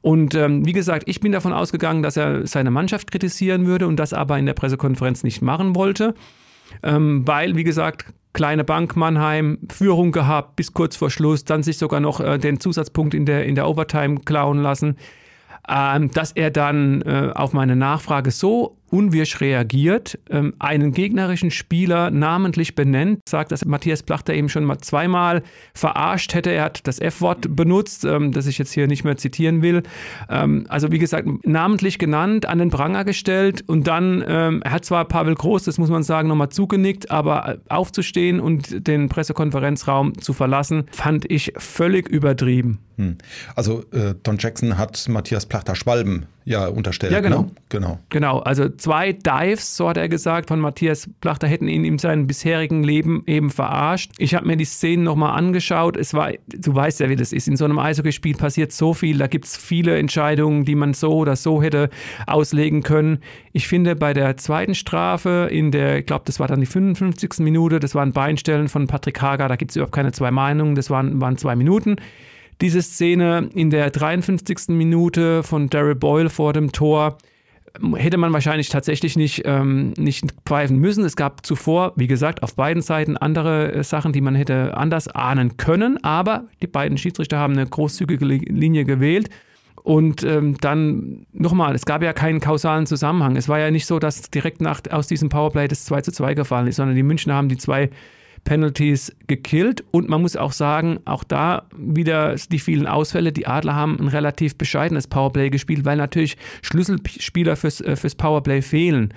Und 0.00 0.34
ähm, 0.34 0.66
wie 0.66 0.72
gesagt, 0.72 1.08
ich 1.08 1.20
bin 1.20 1.32
davon 1.32 1.52
ausgegangen, 1.52 2.02
dass 2.02 2.16
er 2.16 2.46
seine 2.46 2.70
Mannschaft 2.70 3.10
kritisieren 3.10 3.66
würde 3.66 3.86
und 3.86 3.96
das 3.96 4.12
aber 4.12 4.38
in 4.38 4.46
der 4.46 4.54
Pressekonferenz 4.54 5.22
nicht 5.22 5.42
machen 5.42 5.74
wollte, 5.74 6.14
ähm, 6.82 7.26
weil, 7.26 7.56
wie 7.56 7.64
gesagt, 7.64 8.06
kleine 8.32 8.64
Bank 8.64 8.96
Mannheim, 8.96 9.58
Führung 9.70 10.12
gehabt 10.12 10.56
bis 10.56 10.72
kurz 10.72 10.96
vor 10.96 11.10
Schluss, 11.10 11.44
dann 11.44 11.62
sich 11.62 11.78
sogar 11.78 12.00
noch 12.00 12.20
äh, 12.20 12.38
den 12.38 12.60
Zusatzpunkt 12.60 13.14
in 13.14 13.26
der, 13.26 13.46
in 13.46 13.54
der 13.54 13.68
Overtime 13.68 14.20
klauen 14.20 14.62
lassen. 14.62 14.96
Ähm, 15.68 16.10
dass 16.12 16.32
er 16.32 16.50
dann 16.50 17.02
äh, 17.02 17.30
auf 17.34 17.52
meine 17.52 17.76
Nachfrage 17.76 18.30
so 18.30 18.77
unwirsch 18.90 19.40
reagiert, 19.40 20.18
ähm, 20.30 20.54
einen 20.58 20.92
gegnerischen 20.92 21.50
Spieler 21.50 22.10
namentlich 22.10 22.74
benennt, 22.74 23.20
sagt, 23.28 23.52
dass 23.52 23.64
Matthias 23.64 24.02
Plachter 24.02 24.34
eben 24.34 24.48
schon 24.48 24.64
mal 24.64 24.78
zweimal 24.78 25.42
verarscht 25.74 26.34
hätte. 26.34 26.50
Er 26.50 26.64
hat 26.64 26.86
das 26.86 27.00
F-Wort 27.00 27.54
benutzt, 27.54 28.04
ähm, 28.04 28.32
das 28.32 28.46
ich 28.46 28.58
jetzt 28.58 28.72
hier 28.72 28.86
nicht 28.86 29.04
mehr 29.04 29.16
zitieren 29.16 29.62
will. 29.62 29.82
Ähm, 30.28 30.66
also 30.68 30.90
wie 30.92 30.98
gesagt, 30.98 31.28
namentlich 31.44 31.98
genannt, 31.98 32.46
an 32.46 32.58
den 32.58 32.70
Pranger 32.70 33.04
gestellt 33.04 33.64
und 33.66 33.86
dann, 33.86 34.22
er 34.22 34.60
hat 34.70 34.84
zwar 34.84 35.04
Pavel 35.04 35.34
Groß, 35.34 35.64
das 35.64 35.78
muss 35.78 35.90
man 35.90 36.02
sagen, 36.02 36.28
nochmal 36.28 36.48
zugenickt, 36.48 37.10
aber 37.10 37.48
äh, 37.48 37.58
aufzustehen 37.68 38.40
und 38.40 38.86
den 38.86 39.08
Pressekonferenzraum 39.08 40.20
zu 40.20 40.32
verlassen, 40.32 40.84
fand 40.90 41.30
ich 41.30 41.52
völlig 41.56 42.08
übertrieben. 42.08 42.78
Hm. 42.96 43.16
Also 43.54 43.84
äh, 43.92 44.14
Don 44.22 44.38
Jackson 44.38 44.76
hat 44.76 45.08
Matthias 45.08 45.46
Plachter 45.46 45.76
Schwalben 45.76 46.26
ja 46.44 46.66
unterstellt. 46.66 47.12
Ja, 47.12 47.20
genau. 47.20 47.42
Ne? 47.42 47.50
Genau. 47.68 47.98
Genau. 48.08 48.38
Also 48.40 48.68
zwei 48.78 49.12
Dives, 49.12 49.76
so 49.76 49.88
hat 49.88 49.96
er 49.96 50.08
gesagt, 50.08 50.48
von 50.48 50.60
Matthias 50.60 51.08
Plachter 51.20 51.46
hätten 51.46 51.68
ihn 51.68 51.84
in 51.84 51.98
seinem 51.98 52.26
bisherigen 52.26 52.82
Leben 52.82 53.22
eben 53.26 53.50
verarscht. 53.50 54.12
Ich 54.18 54.34
habe 54.34 54.46
mir 54.46 54.56
die 54.56 54.64
Szenen 54.64 55.04
nochmal 55.04 55.36
angeschaut. 55.36 55.96
Es 55.96 56.14
war, 56.14 56.32
du 56.46 56.74
weißt 56.74 57.00
ja, 57.00 57.08
wie 57.08 57.16
das 57.16 57.32
ist. 57.32 57.48
In 57.48 57.56
so 57.56 57.64
einem 57.64 57.78
Eishockeyspiel 57.78 58.36
passiert 58.36 58.72
so 58.72 58.94
viel. 58.94 59.18
Da 59.18 59.26
gibt 59.26 59.44
es 59.44 59.56
viele 59.56 59.98
Entscheidungen, 59.98 60.64
die 60.64 60.74
man 60.74 60.94
so 60.94 61.12
oder 61.12 61.36
so 61.36 61.62
hätte 61.62 61.90
auslegen 62.26 62.82
können. 62.82 63.18
Ich 63.52 63.68
finde, 63.68 63.96
bei 63.96 64.14
der 64.14 64.36
zweiten 64.36 64.74
Strafe 64.74 65.48
in 65.50 65.70
der, 65.70 65.98
ich 65.98 66.06
glaube, 66.06 66.24
das 66.26 66.40
war 66.40 66.48
dann 66.48 66.60
die 66.60 66.66
55. 66.66 67.40
Minute, 67.40 67.80
das 67.80 67.94
war 67.94 68.02
ein 68.04 68.12
Beinstellen 68.12 68.68
von 68.68 68.86
Patrick 68.86 69.20
Hager, 69.20 69.48
da 69.48 69.56
gibt 69.56 69.72
es 69.72 69.76
überhaupt 69.76 69.94
keine 69.94 70.12
zwei 70.12 70.30
Meinungen, 70.30 70.74
das 70.74 70.90
waren, 70.90 71.20
waren 71.20 71.36
zwei 71.36 71.56
Minuten. 71.56 71.96
Diese 72.60 72.82
Szene 72.82 73.50
in 73.54 73.70
der 73.70 73.90
53. 73.90 74.68
Minute 74.68 75.42
von 75.44 75.68
Daryl 75.70 75.94
Boyle 75.94 76.28
vor 76.28 76.52
dem 76.52 76.72
Tor 76.72 77.18
hätte 77.94 78.16
man 78.16 78.32
wahrscheinlich 78.32 78.68
tatsächlich 78.68 79.16
nicht, 79.16 79.42
ähm, 79.44 79.92
nicht 79.96 80.26
pfeifen 80.46 80.78
müssen. 80.78 81.04
Es 81.04 81.16
gab 81.16 81.44
zuvor, 81.44 81.92
wie 81.96 82.06
gesagt, 82.06 82.42
auf 82.42 82.54
beiden 82.54 82.82
Seiten 82.82 83.16
andere 83.16 83.72
äh, 83.72 83.84
Sachen, 83.84 84.12
die 84.12 84.20
man 84.20 84.34
hätte 84.34 84.76
anders 84.76 85.08
ahnen 85.08 85.56
können, 85.56 86.02
aber 86.02 86.44
die 86.62 86.66
beiden 86.66 86.98
Schiedsrichter 86.98 87.38
haben 87.38 87.54
eine 87.54 87.66
großzügige 87.66 88.24
Linie 88.24 88.84
gewählt. 88.84 89.30
Und 89.82 90.22
ähm, 90.22 90.56
dann 90.60 91.26
nochmal, 91.32 91.74
es 91.74 91.86
gab 91.86 92.02
ja 92.02 92.12
keinen 92.12 92.40
kausalen 92.40 92.84
Zusammenhang. 92.84 93.36
Es 93.36 93.48
war 93.48 93.58
ja 93.58 93.70
nicht 93.70 93.86
so, 93.86 93.98
dass 93.98 94.30
direkt 94.30 94.60
nach, 94.60 94.82
aus 94.90 95.06
diesem 95.06 95.30
Powerplay 95.30 95.66
das 95.66 95.86
2 95.86 96.02
zu 96.02 96.12
2 96.12 96.34
gefallen 96.34 96.66
ist, 96.66 96.76
sondern 96.76 96.94
die 96.94 97.02
Münchner 97.02 97.34
haben 97.34 97.48
die 97.48 97.56
zwei 97.56 97.88
Penalties 98.44 99.14
gekillt. 99.26 99.84
Und 99.90 100.08
man 100.08 100.22
muss 100.22 100.36
auch 100.36 100.52
sagen, 100.52 101.00
auch 101.04 101.24
da 101.24 101.66
wieder 101.76 102.36
die 102.50 102.58
vielen 102.58 102.86
Ausfälle. 102.86 103.32
Die 103.32 103.46
Adler 103.46 103.74
haben 103.74 103.98
ein 104.00 104.08
relativ 104.08 104.56
bescheidenes 104.56 105.06
Powerplay 105.06 105.50
gespielt, 105.50 105.84
weil 105.84 105.96
natürlich 105.96 106.36
Schlüsselspieler 106.62 107.56
fürs, 107.56 107.80
äh, 107.80 107.96
fürs 107.96 108.14
Powerplay 108.14 108.62
fehlen. 108.62 109.14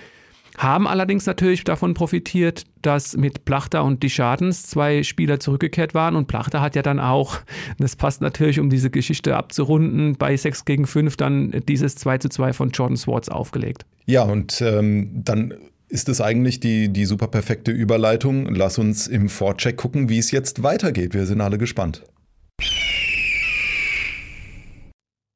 Haben 0.57 0.85
allerdings 0.85 1.25
natürlich 1.25 1.63
davon 1.63 1.93
profitiert, 1.93 2.65
dass 2.81 3.15
mit 3.15 3.45
Plachter 3.45 3.83
und 3.83 4.03
die 4.03 4.09
Schadens 4.09 4.63
zwei 4.63 5.01
Spieler 5.03 5.39
zurückgekehrt 5.39 5.93
waren. 5.93 6.15
Und 6.15 6.27
Plachter 6.27 6.61
hat 6.61 6.75
ja 6.75 6.81
dann 6.81 6.99
auch, 6.99 7.37
das 7.79 7.95
passt 7.95 8.21
natürlich, 8.21 8.59
um 8.59 8.69
diese 8.69 8.89
Geschichte 8.89 9.37
abzurunden, 9.37 10.17
bei 10.17 10.35
6 10.35 10.65
gegen 10.65 10.85
5 10.85 11.15
dann 11.15 11.51
dieses 11.67 11.95
2 11.95 12.17
zu 12.17 12.29
2 12.29 12.53
von 12.53 12.69
Jordan 12.71 12.97
Swartz 12.97 13.29
aufgelegt. 13.29 13.85
Ja, 14.05 14.23
und 14.23 14.61
ähm, 14.61 15.09
dann 15.13 15.53
ist 15.91 16.07
es 16.07 16.21
eigentlich 16.21 16.59
die, 16.59 16.89
die 16.89 17.05
super 17.05 17.27
perfekte 17.27 17.71
Überleitung. 17.71 18.47
Lass 18.55 18.77
uns 18.77 19.07
im 19.07 19.27
Vorcheck 19.29 19.75
gucken, 19.75 20.09
wie 20.09 20.17
es 20.17 20.31
jetzt 20.31 20.63
weitergeht. 20.63 21.13
Wir 21.13 21.25
sind 21.25 21.41
alle 21.41 21.57
gespannt. 21.57 22.03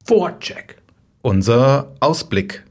Vorcheck. 0.05 0.81
Unser 1.21 1.93
Ausblick. 1.99 2.64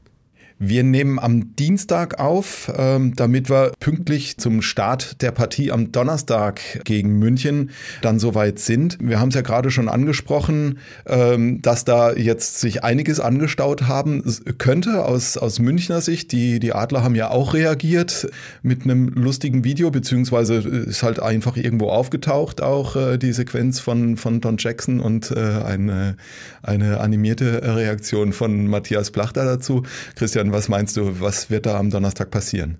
Wir 0.57 0.83
nehmen 0.83 1.19
am 1.19 1.53
Dienstag 1.57 2.17
auf, 2.17 2.71
ähm, 2.77 3.13
damit 3.13 3.49
wir 3.49 3.73
pünktlich 3.81 4.37
zum 4.37 4.61
Start 4.61 5.21
der 5.21 5.31
Partie 5.31 5.69
am 5.69 5.91
Donnerstag 5.91 6.61
gegen 6.85 7.19
München 7.19 7.71
dann 8.01 8.19
soweit 8.19 8.59
sind. 8.59 8.97
Wir 9.01 9.19
haben 9.19 9.29
es 9.29 9.35
ja 9.35 9.41
gerade 9.41 9.69
schon 9.69 9.89
angesprochen, 9.89 10.79
ähm, 11.07 11.61
dass 11.61 11.83
da 11.83 12.13
jetzt 12.13 12.61
sich 12.61 12.85
einiges 12.85 13.19
angestaut 13.19 13.89
haben 13.89 14.23
könnte 14.57 15.03
aus, 15.03 15.35
aus 15.35 15.59
Münchner 15.59 15.99
Sicht. 15.99 16.31
Die, 16.31 16.61
die 16.61 16.71
Adler 16.71 17.03
haben 17.03 17.15
ja 17.15 17.31
auch 17.31 17.53
reagiert 17.53 18.29
mit 18.63 18.83
einem 18.83 19.09
lustigen 19.09 19.65
Video, 19.65 19.91
beziehungsweise 19.91 20.55
ist 20.55 21.03
halt 21.03 21.19
einfach 21.19 21.57
irgendwo 21.57 21.89
aufgetaucht, 21.89 22.61
auch 22.61 22.95
äh, 22.95 23.17
die 23.17 23.33
Sequenz 23.33 23.81
von, 23.81 24.15
von 24.15 24.39
Don 24.39 24.55
Jackson 24.57 25.01
und 25.01 25.31
äh, 25.31 25.39
eine, 25.65 26.15
eine 26.63 27.01
animierte 27.01 27.75
Reaktion 27.75 28.31
von 28.31 28.67
Matthias 28.67 29.11
Plachter 29.11 29.43
dazu. 29.43 29.83
Christian, 30.15 30.44
Christian, 30.45 30.51
was 30.51 30.69
meinst 30.69 30.97
du, 30.97 31.21
was 31.21 31.49
wird 31.49 31.65
da 31.65 31.79
am 31.79 31.89
Donnerstag 31.89 32.29
passieren? 32.31 32.77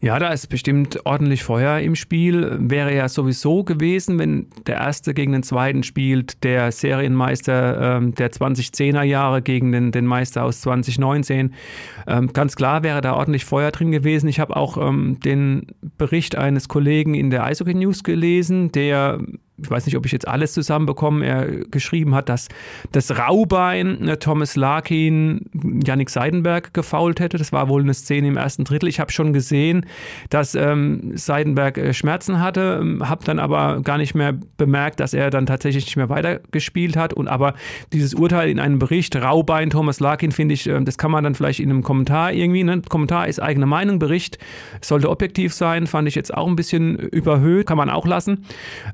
Ja, 0.00 0.18
da 0.18 0.28
ist 0.28 0.48
bestimmt 0.48 1.06
ordentlich 1.06 1.44
Feuer 1.44 1.78
im 1.78 1.94
Spiel. 1.94 2.58
Wäre 2.60 2.94
ja 2.94 3.08
sowieso 3.08 3.64
gewesen, 3.64 4.18
wenn 4.18 4.48
der 4.66 4.74
Erste 4.76 5.14
gegen 5.14 5.32
den 5.32 5.42
Zweiten 5.42 5.82
spielt, 5.82 6.44
der 6.44 6.70
Serienmeister 6.72 7.96
ähm, 7.96 8.14
der 8.14 8.30
2010er 8.30 9.02
Jahre 9.02 9.40
gegen 9.40 9.72
den, 9.72 9.92
den 9.92 10.04
Meister 10.04 10.44
aus 10.44 10.60
2019. 10.60 11.54
Ähm, 12.06 12.32
ganz 12.34 12.54
klar 12.54 12.82
wäre 12.82 13.00
da 13.00 13.14
ordentlich 13.14 13.46
Feuer 13.46 13.70
drin 13.70 13.92
gewesen. 13.92 14.28
Ich 14.28 14.40
habe 14.40 14.56
auch 14.56 14.76
ähm, 14.76 15.20
den 15.24 15.68
Bericht 15.96 16.36
eines 16.36 16.68
Kollegen 16.68 17.14
in 17.14 17.30
der 17.30 17.44
Eishockey 17.44 17.74
News 17.74 18.04
gelesen, 18.04 18.72
der 18.72 19.20
ich 19.62 19.70
weiß 19.70 19.86
nicht, 19.86 19.96
ob 19.96 20.04
ich 20.04 20.10
jetzt 20.10 20.26
alles 20.26 20.52
zusammenbekomme, 20.52 21.24
er 21.24 21.46
geschrieben 21.70 22.14
hat, 22.14 22.28
dass 22.28 22.48
das 22.90 23.16
Raubein 23.18 24.08
äh, 24.08 24.16
Thomas 24.16 24.56
Larkin 24.56 25.46
Yannick 25.84 26.10
Seidenberg 26.10 26.74
gefault 26.74 27.20
hätte. 27.20 27.38
Das 27.38 27.52
war 27.52 27.68
wohl 27.68 27.82
eine 27.82 27.94
Szene 27.94 28.28
im 28.28 28.36
ersten 28.36 28.64
Drittel. 28.64 28.88
Ich 28.88 28.98
habe 28.98 29.12
schon 29.12 29.32
gesehen, 29.32 29.86
dass 30.28 30.56
ähm, 30.56 31.12
Seidenberg 31.14 31.78
äh, 31.78 31.94
Schmerzen 31.94 32.40
hatte, 32.40 32.80
ähm, 32.80 33.08
habe 33.08 33.24
dann 33.24 33.38
aber 33.38 33.80
gar 33.82 33.96
nicht 33.96 34.14
mehr 34.14 34.34
bemerkt, 34.56 34.98
dass 34.98 35.14
er 35.14 35.30
dann 35.30 35.46
tatsächlich 35.46 35.84
nicht 35.86 35.96
mehr 35.96 36.08
weitergespielt 36.08 36.96
hat. 36.96 37.12
Und 37.12 37.28
aber 37.28 37.54
dieses 37.92 38.14
Urteil 38.14 38.48
in 38.48 38.58
einem 38.58 38.80
Bericht, 38.80 39.14
Raubein 39.14 39.70
Thomas 39.70 40.00
Larkin, 40.00 40.32
finde 40.32 40.54
ich, 40.54 40.66
äh, 40.66 40.80
das 40.82 40.98
kann 40.98 41.12
man 41.12 41.22
dann 41.22 41.36
vielleicht 41.36 41.60
in 41.60 41.70
einem 41.70 41.84
Kommentar 41.84 42.32
irgendwie, 42.32 42.64
ne? 42.64 42.82
Kommentar 42.88 43.28
ist 43.28 43.40
eigene 43.40 43.66
Meinung, 43.66 44.00
Bericht 44.00 44.38
sollte 44.80 45.08
objektiv 45.10 45.54
sein, 45.54 45.86
fand 45.86 46.08
ich 46.08 46.16
jetzt 46.16 46.34
auch 46.34 46.48
ein 46.48 46.56
bisschen 46.56 46.96
überhöht, 46.96 47.68
kann 47.68 47.76
man 47.76 47.88
auch 47.88 48.06
lassen. 48.06 48.44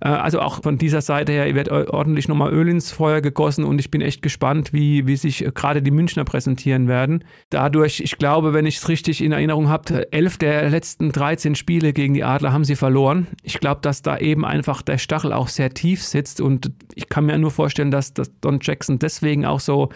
Äh, 0.02 0.08
also 0.08 0.40
auch 0.40 0.50
auch 0.50 0.62
von 0.62 0.78
dieser 0.78 1.00
Seite 1.00 1.33
her 1.33 1.54
wird 1.54 1.71
ordentlich 1.71 2.28
nochmal 2.28 2.52
Öl 2.52 2.69
ins 2.69 2.90
Feuer 2.90 3.21
gegossen 3.21 3.64
und 3.64 3.78
ich 3.78 3.90
bin 3.90 4.00
echt 4.00 4.23
gespannt, 4.23 4.73
wie, 4.73 5.07
wie 5.07 5.16
sich 5.16 5.45
äh, 5.45 5.52
gerade 5.54 5.83
die 5.83 5.90
Münchner 5.90 6.25
präsentieren 6.25 6.88
werden. 6.88 7.25
Dadurch, 7.50 8.00
ich 8.00 8.19
glaube, 8.19 8.52
wenn 8.52 8.66
ich 8.66 8.78
es 8.78 8.88
richtig 8.88 9.23
in 9.23 9.33
Erinnerung 9.33 9.69
habe, 9.69 10.12
elf 10.12 10.38
der 10.38 10.69
letzten 10.71 11.12
13 11.12 11.54
Spiele 11.54 11.92
gegen 11.92 12.14
die 12.14 12.25
Adler 12.25 12.52
haben 12.52 12.64
sie 12.64 12.76
verloren. 12.76 13.28
Ich 13.42 13.61
glaube, 13.61 13.80
dass 13.83 14.02
da 14.02 14.19
eben 14.19 14.45
einfach 14.45 14.83
der 14.83 14.99
Stachel 14.99 15.33
auch 15.33 15.49
sehr 15.49 15.73
tief 15.73 16.02
sitzt 16.02 16.40
und 16.40 16.73
ich 16.95 17.09
kann 17.09 17.26
mir 17.26 17.38
nur 17.38 17.50
vorstellen, 17.50 17.90
dass, 17.90 18.12
dass 18.12 18.30
Don 18.40 18.59
Jackson 18.61 18.99
deswegen 18.99 19.47
auch 19.47 19.61
so, 19.61 19.90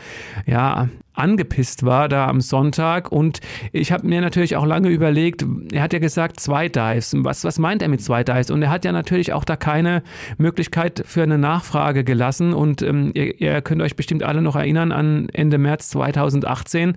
ja, 0.47 0.89
angepisst 1.15 1.85
war 1.85 2.09
da 2.09 2.27
am 2.27 2.41
Sonntag. 2.41 3.11
Und 3.11 3.41
ich 3.73 3.93
habe 3.93 4.07
mir 4.07 4.21
natürlich 4.21 4.57
auch 4.57 4.67
lange 4.67 4.89
überlegt, 4.89 5.45
er 5.73 5.83
hat 5.83 5.93
ja 5.93 5.99
gesagt, 5.99 6.41
zwei 6.41 6.69
Dives. 6.69 7.15
Was, 7.19 7.45
was 7.45 7.59
meint 7.59 7.83
er 7.83 7.89
mit 7.89 8.03
zwei 8.03 8.25
Dives? 8.25 8.51
Und 8.51 8.63
er 8.63 8.71
hat 8.71 8.85
ja 8.85 8.93
natürlich 8.93 9.33
auch 9.33 9.45
da 9.45 9.57
keine 9.57 10.03
Möglichkeit 10.39 11.03
für 11.07 11.23
eine 11.23 11.39
Nachfrage 11.39 12.05
gelassen. 12.05 12.53
Und 12.53 12.83
ähm, 12.83 13.13
ihr, 13.15 13.41
ihr 13.41 13.63
könnt 13.63 13.83
euch 13.83 13.97
bestimmt 13.97 14.23
alle 14.23 14.43
noch 14.43 14.57
erinnern 14.57 14.93
an 14.93 15.29
Ende 15.33 15.59
März 15.59 15.89
2018 15.91 16.97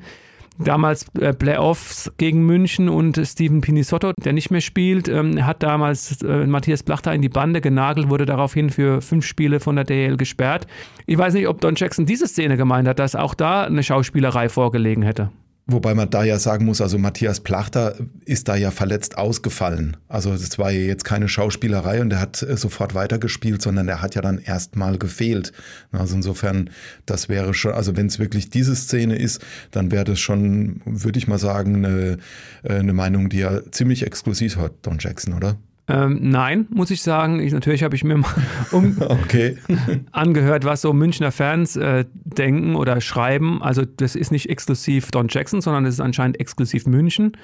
damals 0.59 1.05
äh, 1.19 1.33
Playoffs 1.33 2.11
gegen 2.17 2.45
München 2.45 2.89
und 2.89 3.19
Steven 3.23 3.61
Pinisotto, 3.61 4.13
der 4.23 4.33
nicht 4.33 4.51
mehr 4.51 4.61
spielt, 4.61 5.07
ähm, 5.07 5.45
hat 5.45 5.63
damals 5.63 6.21
äh, 6.21 6.45
Matthias 6.45 6.83
Blachter 6.83 7.13
in 7.13 7.21
die 7.21 7.29
Bande 7.29 7.61
genagelt, 7.61 8.09
wurde 8.09 8.25
daraufhin 8.25 8.69
für 8.69 9.01
fünf 9.01 9.25
Spiele 9.25 9.59
von 9.59 9.75
der 9.75 9.85
DL 9.85 10.17
gesperrt. 10.17 10.67
Ich 11.05 11.17
weiß 11.17 11.33
nicht, 11.33 11.47
ob 11.47 11.61
Don 11.61 11.75
Jackson 11.75 12.05
diese 12.05 12.27
Szene 12.27 12.57
gemeint 12.57 12.87
hat, 12.87 12.99
dass 12.99 13.15
auch 13.15 13.33
da 13.33 13.63
eine 13.63 13.83
Schauspielerei 13.83 14.49
vorgelegen 14.49 15.03
hätte. 15.03 15.31
Wobei 15.69 15.93
man 15.93 16.09
da 16.09 16.23
ja 16.23 16.39
sagen 16.39 16.63
muss, 16.63 16.79
also 16.79 16.97
Matthias 16.97 17.41
Plachter 17.41 17.95
ist 18.23 18.47
da 18.47 18.55
ja 18.55 18.71
verletzt 18.71 19.17
ausgefallen. 19.17 19.97
Also 20.07 20.31
es 20.33 20.57
war 20.57 20.71
ja 20.71 20.79
jetzt 20.79 21.03
keine 21.03 21.27
Schauspielerei 21.27 21.99
und 21.99 22.13
er 22.13 22.21
hat 22.21 22.41
äh, 22.41 22.55
sofort 22.55 22.95
weitergespielt, 22.95 23.61
sondern 23.61 23.89
er 23.89 24.01
hat 24.01 24.15
ja 24.15 24.21
dann 24.21 24.39
erstmal 24.39 24.97
gefehlt. 24.97 25.51
Also 25.91 26.15
insofern, 26.15 26.69
das 27.05 27.27
wäre 27.27 27.53
schon, 27.53 27.73
also 27.73 27.97
wenn 27.97 28.07
es 28.07 28.17
wirklich 28.17 28.49
diese 28.49 28.77
Szene 28.77 29.17
ist, 29.17 29.45
dann 29.71 29.91
wäre 29.91 30.05
das 30.05 30.21
schon, 30.21 30.81
würde 30.85 31.19
ich 31.19 31.27
mal 31.27 31.37
sagen, 31.37 31.85
eine, 31.85 32.17
äh, 32.63 32.75
eine 32.75 32.93
Meinung, 32.93 33.27
die 33.27 33.41
er 33.41 33.69
ziemlich 33.69 34.05
exklusiv 34.05 34.55
hat, 34.55 34.71
Don 34.83 34.99
Jackson, 34.99 35.33
oder? 35.33 35.57
Ähm, 35.89 36.19
nein, 36.21 36.67
muss 36.69 36.91
ich 36.91 37.01
sagen. 37.01 37.39
Ich, 37.39 37.53
natürlich 37.53 37.83
habe 37.83 37.95
ich 37.95 38.03
mir 38.03 38.17
mal 38.17 38.29
um 38.71 38.97
okay. 39.01 39.57
angehört, 40.11 40.65
was 40.65 40.81
so 40.81 40.93
Münchner 40.93 41.31
Fans 41.31 41.75
äh, 41.75 42.05
denken 42.13 42.75
oder 42.75 42.99
schreiben. 42.99 43.61
Also 43.61 43.83
das 43.85 44.15
ist 44.15 44.31
nicht 44.31 44.49
exklusiv 44.49 45.11
Don 45.11 45.27
Jackson, 45.29 45.61
sondern 45.61 45.85
es 45.85 45.95
ist 45.95 46.01
anscheinend 46.01 46.39
exklusiv 46.39 46.85
München. 46.87 47.37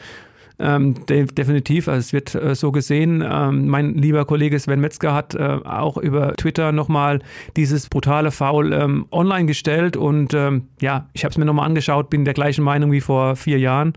Ähm, 0.60 1.06
de 1.08 1.26
definitiv, 1.26 1.88
also 1.88 2.00
es 2.00 2.14
wird 2.14 2.36
äh, 2.36 2.54
so 2.54 2.72
gesehen. 2.72 3.24
Ähm, 3.28 3.68
mein 3.68 3.96
lieber 3.96 4.26
Kollege 4.26 4.60
Sven 4.60 4.82
Metzger 4.82 5.14
hat 5.14 5.34
äh, 5.34 5.40
auch 5.64 5.98
über 5.98 6.36
Twitter 6.36 6.72
nochmal 6.72 7.20
dieses 7.56 7.90
brutale 7.90 8.30
Foul 8.30 8.72
ähm, 8.72 9.08
online 9.12 9.48
gestellt 9.48 9.98
und 9.98 10.34
ähm, 10.36 10.68
ja, 10.80 11.10
ich 11.14 11.24
habe 11.24 11.32
es 11.32 11.38
mir 11.40 11.46
nochmal 11.46 11.66
angeschaut, 11.66 12.12
bin 12.12 12.24
der 12.24 12.36
gleichen 12.36 12.64
Meinung 12.64 12.92
wie 12.92 13.02
vor 13.02 13.36
vier 13.36 13.58
Jahren 13.58 13.94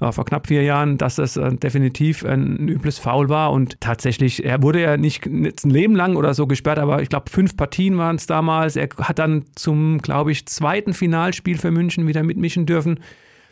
äh, 0.00 0.12
vor 0.12 0.24
knapp 0.24 0.46
vier 0.46 0.62
Jahren, 0.62 0.98
dass 0.98 1.18
es 1.18 1.36
äh, 1.36 1.54
definitiv 1.54 2.24
ein 2.24 2.68
übles 2.68 2.98
Foul 2.98 3.28
war. 3.28 3.52
Und 3.52 3.80
tatsächlich, 3.80 4.44
er 4.44 4.62
wurde 4.62 4.80
ja 4.80 4.96
nicht 4.96 5.26
ein 5.26 5.52
Leben 5.64 5.96
lang 5.96 6.16
oder 6.16 6.34
so 6.34 6.46
gesperrt, 6.46 6.78
aber 6.78 7.02
ich 7.02 7.08
glaube, 7.08 7.30
fünf 7.30 7.56
Partien 7.56 7.98
waren 7.98 8.16
es 8.16 8.26
damals. 8.26 8.76
Er 8.76 8.88
hat 9.00 9.18
dann 9.18 9.44
zum, 9.54 9.98
glaube 9.98 10.32
ich, 10.32 10.46
zweiten 10.46 10.94
Finalspiel 10.94 11.58
für 11.58 11.70
München 11.70 12.06
wieder 12.06 12.22
mitmischen 12.22 12.66
dürfen. 12.66 13.00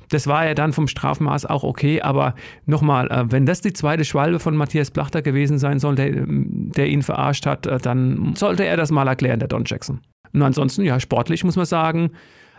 Das 0.09 0.27
war 0.27 0.47
ja 0.47 0.55
dann 0.55 0.75
vom 0.75 0.89
Strafmaß 0.89 1.47
auch 1.47 1.65
okay, 1.65 2.03
aber 2.03 2.35
nochmal, 2.67 3.11
äh, 3.11 3.25
wenn 3.31 3.47
das 3.47 3.61
die 3.61 3.73
zweite 3.73 4.05
Schwalbe 4.05 4.39
von 4.41 4.57
Matthias 4.57 4.91
Plachter 4.91 5.23
gewesen 5.23 5.59
sein 5.59 5.79
soll, 5.79 5.95
der, 5.95 6.13
der 6.27 6.89
ihn 6.89 7.03
verarscht 7.03 7.47
hat, 7.47 7.67
dann 7.87 8.35
sollte 8.35 8.65
er 8.65 8.77
das 8.77 8.91
mal 8.91 9.09
erklären, 9.09 9.39
der 9.39 9.49
Don 9.49 9.65
Jackson. 9.65 10.01
Und 10.35 10.43
ansonsten, 10.43 10.83
ja, 10.85 10.99
sportlich 11.01 11.45
muss 11.45 11.57
man 11.57 11.67
sagen, 11.67 12.11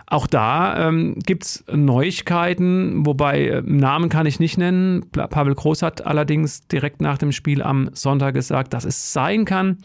auch 0.08 0.28
da 0.28 0.88
ähm, 0.88 1.16
gibt 1.26 1.44
es 1.44 1.64
Neuigkeiten, 1.72 3.06
wobei 3.06 3.48
äh, 3.48 3.62
Namen 3.66 4.10
kann 4.10 4.26
ich 4.26 4.40
nicht 4.40 4.58
nennen. 4.58 5.06
Pavel 5.12 5.56
Groß 5.56 5.82
hat 5.82 6.06
allerdings 6.06 6.68
direkt 6.68 7.02
nach 7.02 7.18
dem 7.18 7.32
Spiel 7.32 7.62
am 7.62 7.90
Sonntag 7.94 8.34
gesagt, 8.34 8.74
dass 8.74 8.86
es 8.86 9.14
sein 9.14 9.46
kann, 9.46 9.78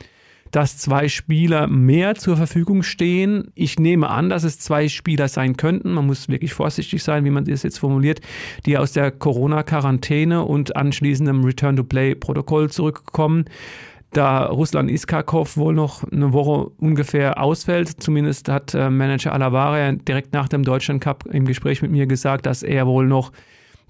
dass 0.51 0.79
zwei 0.79 1.09
Spieler 1.09 1.67
mehr 1.67 2.15
zur 2.15 2.37
Verfügung 2.37 2.83
stehen. 2.83 3.51
Ich 3.55 3.79
nehme 3.79 4.09
an, 4.09 4.29
dass 4.29 4.45
es 4.45 4.59
zwei 4.59 4.89
Spieler 4.89 5.29
sein 5.29 5.57
könnten. 5.57 5.93
Man 5.93 6.07
muss 6.07 6.29
wirklich 6.29 6.55
vorsichtig 6.55 7.03
sein, 7.03 7.25
wie 7.25 7.31
man 7.31 7.45
das 7.45 7.63
jetzt 7.63 7.79
formuliert, 7.79 8.21
die 8.67 8.79
aus 8.79 8.93
der 8.93 9.11
Corona-Quarantäne 9.11 10.45
und 10.45 10.75
anschließendem 10.77 11.45
Return-to-Play-Protokoll 11.45 12.71
zurückkommen 12.71 13.45
da 14.13 14.47
Ruslan 14.47 14.89
Iskakov 14.89 15.57
wohl 15.57 15.75
noch 15.75 16.03
eine 16.11 16.33
Woche 16.33 16.71
ungefähr 16.79 17.43
ausfällt. 17.43 18.03
Zumindest 18.03 18.49
hat 18.49 18.75
äh, 18.75 18.91
Manager 18.91 19.33
Alavare 19.33 19.97
direkt 19.97 20.33
nach 20.33 20.49
dem 20.49 20.65
Deutschland 20.65 21.03
Cup 21.03 21.27
im 21.27 21.45
Gespräch 21.45 21.83
mit 21.83 21.91
mir 21.91 22.07
gesagt, 22.07 22.47
dass 22.47 22.63
er 22.63 22.87
wohl 22.87 23.07
noch 23.07 23.33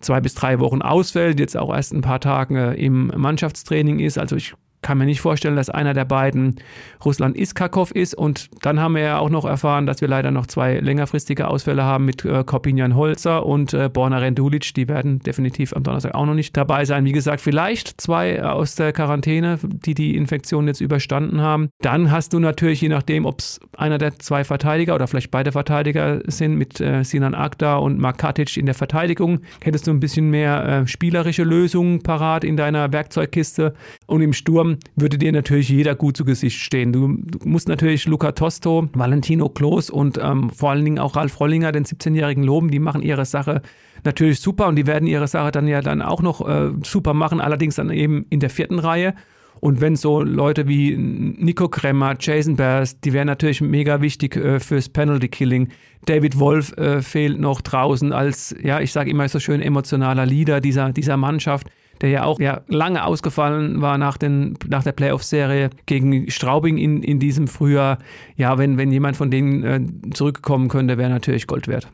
zwei 0.01 0.21
bis 0.21 0.35
drei 0.35 0.59
Wochen 0.61 0.83
ausfällt, 0.83 1.41
jetzt 1.41 1.57
auch 1.57 1.75
erst 1.75 1.93
ein 1.93 2.01
paar 2.01 2.21
Tage 2.21 2.73
im 2.75 3.13
Mannschaftstraining 3.17 4.01
ist. 4.01 4.19
Also 4.19 4.37
ich 4.37 4.55
kann 4.83 4.99
mir 4.99 5.07
nicht 5.07 5.21
vorstellen, 5.21 5.57
dass 5.57 5.71
einer 5.71 5.95
der 5.95 6.05
beiden 6.05 6.57
Russland 7.05 7.37
Iskakov 7.37 7.91
ist. 7.93 8.15
Und 8.15 8.49
dann 8.63 8.81
haben 8.81 8.95
wir 8.95 9.03
ja 9.03 9.19
auch 9.19 9.31
noch 9.31 9.45
erfahren, 9.45 9.87
dass 9.87 10.01
wir 10.01 10.09
leider 10.09 10.31
noch 10.31 10.47
zwei 10.47 10.79
längerfristige 10.79 11.49
Ausfälle 11.49 11.85
haben 11.85 12.05
mit 12.05 12.25
äh, 12.25 12.45
Kopinjan 12.45 12.95
Holzer 12.95 13.45
und 13.45 13.75
äh, 13.75 13.89
Borna 13.89 14.19
Rendulic. 14.19 14.75
Die 14.75 14.89
werden 14.89 15.19
definitiv 15.21 15.73
am 15.75 15.83
Donnerstag 15.83 16.15
auch 16.15 16.27
noch 16.27 16.35
nicht 16.35 16.57
dabei 16.57 16.85
sein. 16.85 17.05
Wie 17.05 17.13
gesagt, 17.13 17.41
vielleicht 17.41 18.01
zwei 18.01 18.43
aus 18.43 18.75
der 18.75 18.93
Quarantäne, 18.93 19.59
die 19.63 19.95
die 19.95 20.17
Infektion 20.17 20.67
jetzt 20.69 20.81
überstanden 20.81 21.41
haben. 21.41 21.71
Dann 21.81 22.11
hast 22.11 22.33
du 22.33 22.39
natürlich, 22.39 22.81
je 22.81 22.89
nachdem, 22.89 23.27
ob 23.27 23.41
es 23.41 23.61
einer 23.77 23.99
der 23.99 24.19
zwei 24.19 24.45
Verteidiger 24.45 24.95
oder 24.95 25.07
vielleicht 25.07 25.31
beide 25.31 25.53
Verteidiger 25.53 26.21
sind, 26.27 26.57
mit 26.57 26.81
äh, 26.81 27.03
Sinan 27.05 27.35
Akda 27.35 27.77
und 27.77 27.99
Mark 27.99 28.19
in 28.57 28.67
der 28.67 28.75
Verteidigung, 28.75 29.41
hättest 29.63 29.87
du 29.87 29.91
ein 29.91 30.01
bisschen 30.01 30.31
mehr 30.31 30.67
äh, 30.67 30.87
spielerische 30.87 31.45
Lösungen 31.45 32.03
parat 32.03 32.45
in 32.45 32.57
deiner 32.57 32.93
Werkzeugkiste. 32.93 33.75
Und 34.07 34.21
im 34.21 34.33
Sturm 34.33 34.68
Sturm 34.69 34.79
würde 34.97 35.19
dir 35.19 35.33
natürlich 35.33 35.69
jeder 35.69 35.95
gut 35.95 36.17
zu 36.17 36.25
Gesicht 36.25 36.61
stehen. 36.61 36.93
Du, 36.93 37.19
musst 37.45 37.69
natürlich 37.69 38.07
Luca 38.07 38.33
Tosto, 38.33 38.89
Valentino 38.93 39.49
Klos 39.49 39.91
und 39.91 40.19
ähm, 40.23 40.51
vor 40.51 40.71
allen 40.71 40.85
Dingen 40.85 40.99
auch 40.99 41.17
Ralf 41.17 41.39
Rollinger, 41.41 41.73
den 41.73 41.85
17-Jährigen, 41.85 42.45
loben. 42.45 42.71
Die 42.71 42.79
machen 42.79 43.03
ihre 43.03 43.25
Sache 43.25 43.63
natürlich 44.05 44.41
super 44.41 44.69
und 44.69 44.77
die 44.77 44.87
werden 44.87 45.07
ihre 45.07 45.29
Sache 45.29 45.51
dann 45.51 45.67
ja 45.67 45.81
dann 45.81 46.03
auch 46.03 46.23
noch 46.23 46.47
äh, 46.47 46.71
super 46.85 47.15
machen, 47.15 47.41
allerdings 47.41 47.77
dann 47.77 47.91
eben 47.91 48.27
in 48.31 48.41
der 48.41 48.51
vierten 48.51 48.79
Reihe. 48.79 49.15
Und 49.61 49.81
wenn 49.81 49.97
so 49.97 50.23
Leute 50.23 50.69
wie 50.69 50.97
Nico 50.97 51.69
Kremmer, 51.69 52.15
Jason 52.19 52.55
Bears, 52.55 53.01
die 53.01 53.13
wären 53.13 53.27
natürlich 53.27 53.61
mega 53.61 54.01
wichtig 54.01 54.37
äh, 54.37 54.61
fürs 54.61 54.89
Penalty 54.89 55.29
Killing. 55.29 55.69
David 56.07 56.39
Wolf 56.39 56.77
äh, 56.77 57.03
fehlt 57.03 57.41
noch 57.41 57.61
draußen 57.61 58.13
als, 58.13 58.55
ja, 58.63 58.81
ich 58.81 58.93
sage 58.93 59.11
immer 59.11 59.29
so 59.29 59.41
schön 59.41 59.61
emotionaler 59.61 60.27
Leader 60.27 60.61
dieser, 60.61 60.93
dieser 60.93 61.17
Mannschaft 61.17 61.69
der 62.01 62.11
ja 62.11 62.25
auch 62.25 62.41
ja, 62.41 62.63
lange 62.69 63.05
ausgefallen 63.05 63.81
war 63.81 63.99
nach, 63.99 64.17
den, 64.17 64.57
nach 64.69 64.83
der 64.83 64.93
Playoff-Serie 64.93 65.71
gegen 65.87 66.31
Straubing 66.31 66.79
in, 66.79 67.03
in 67.03 67.19
diesem 67.19 67.49
Frühjahr. 67.49 67.99
Ja, 68.37 68.59
wenn, 68.59 68.79
wenn 68.79 68.91
jemand 68.93 69.17
von 69.17 69.31
denen 69.31 69.65
äh, 69.65 70.11
zurückkommen 70.13 70.69
könnte, 70.69 70.99
wäre 70.99 71.11
natürlich 71.11 71.47
Gold 71.47 71.69
wert. 71.69 71.89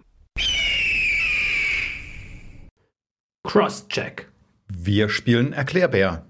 Cross-Check. 3.44 4.30
Wir 4.68 5.08
spielen 5.08 5.52
Erklärbär. 5.52 6.26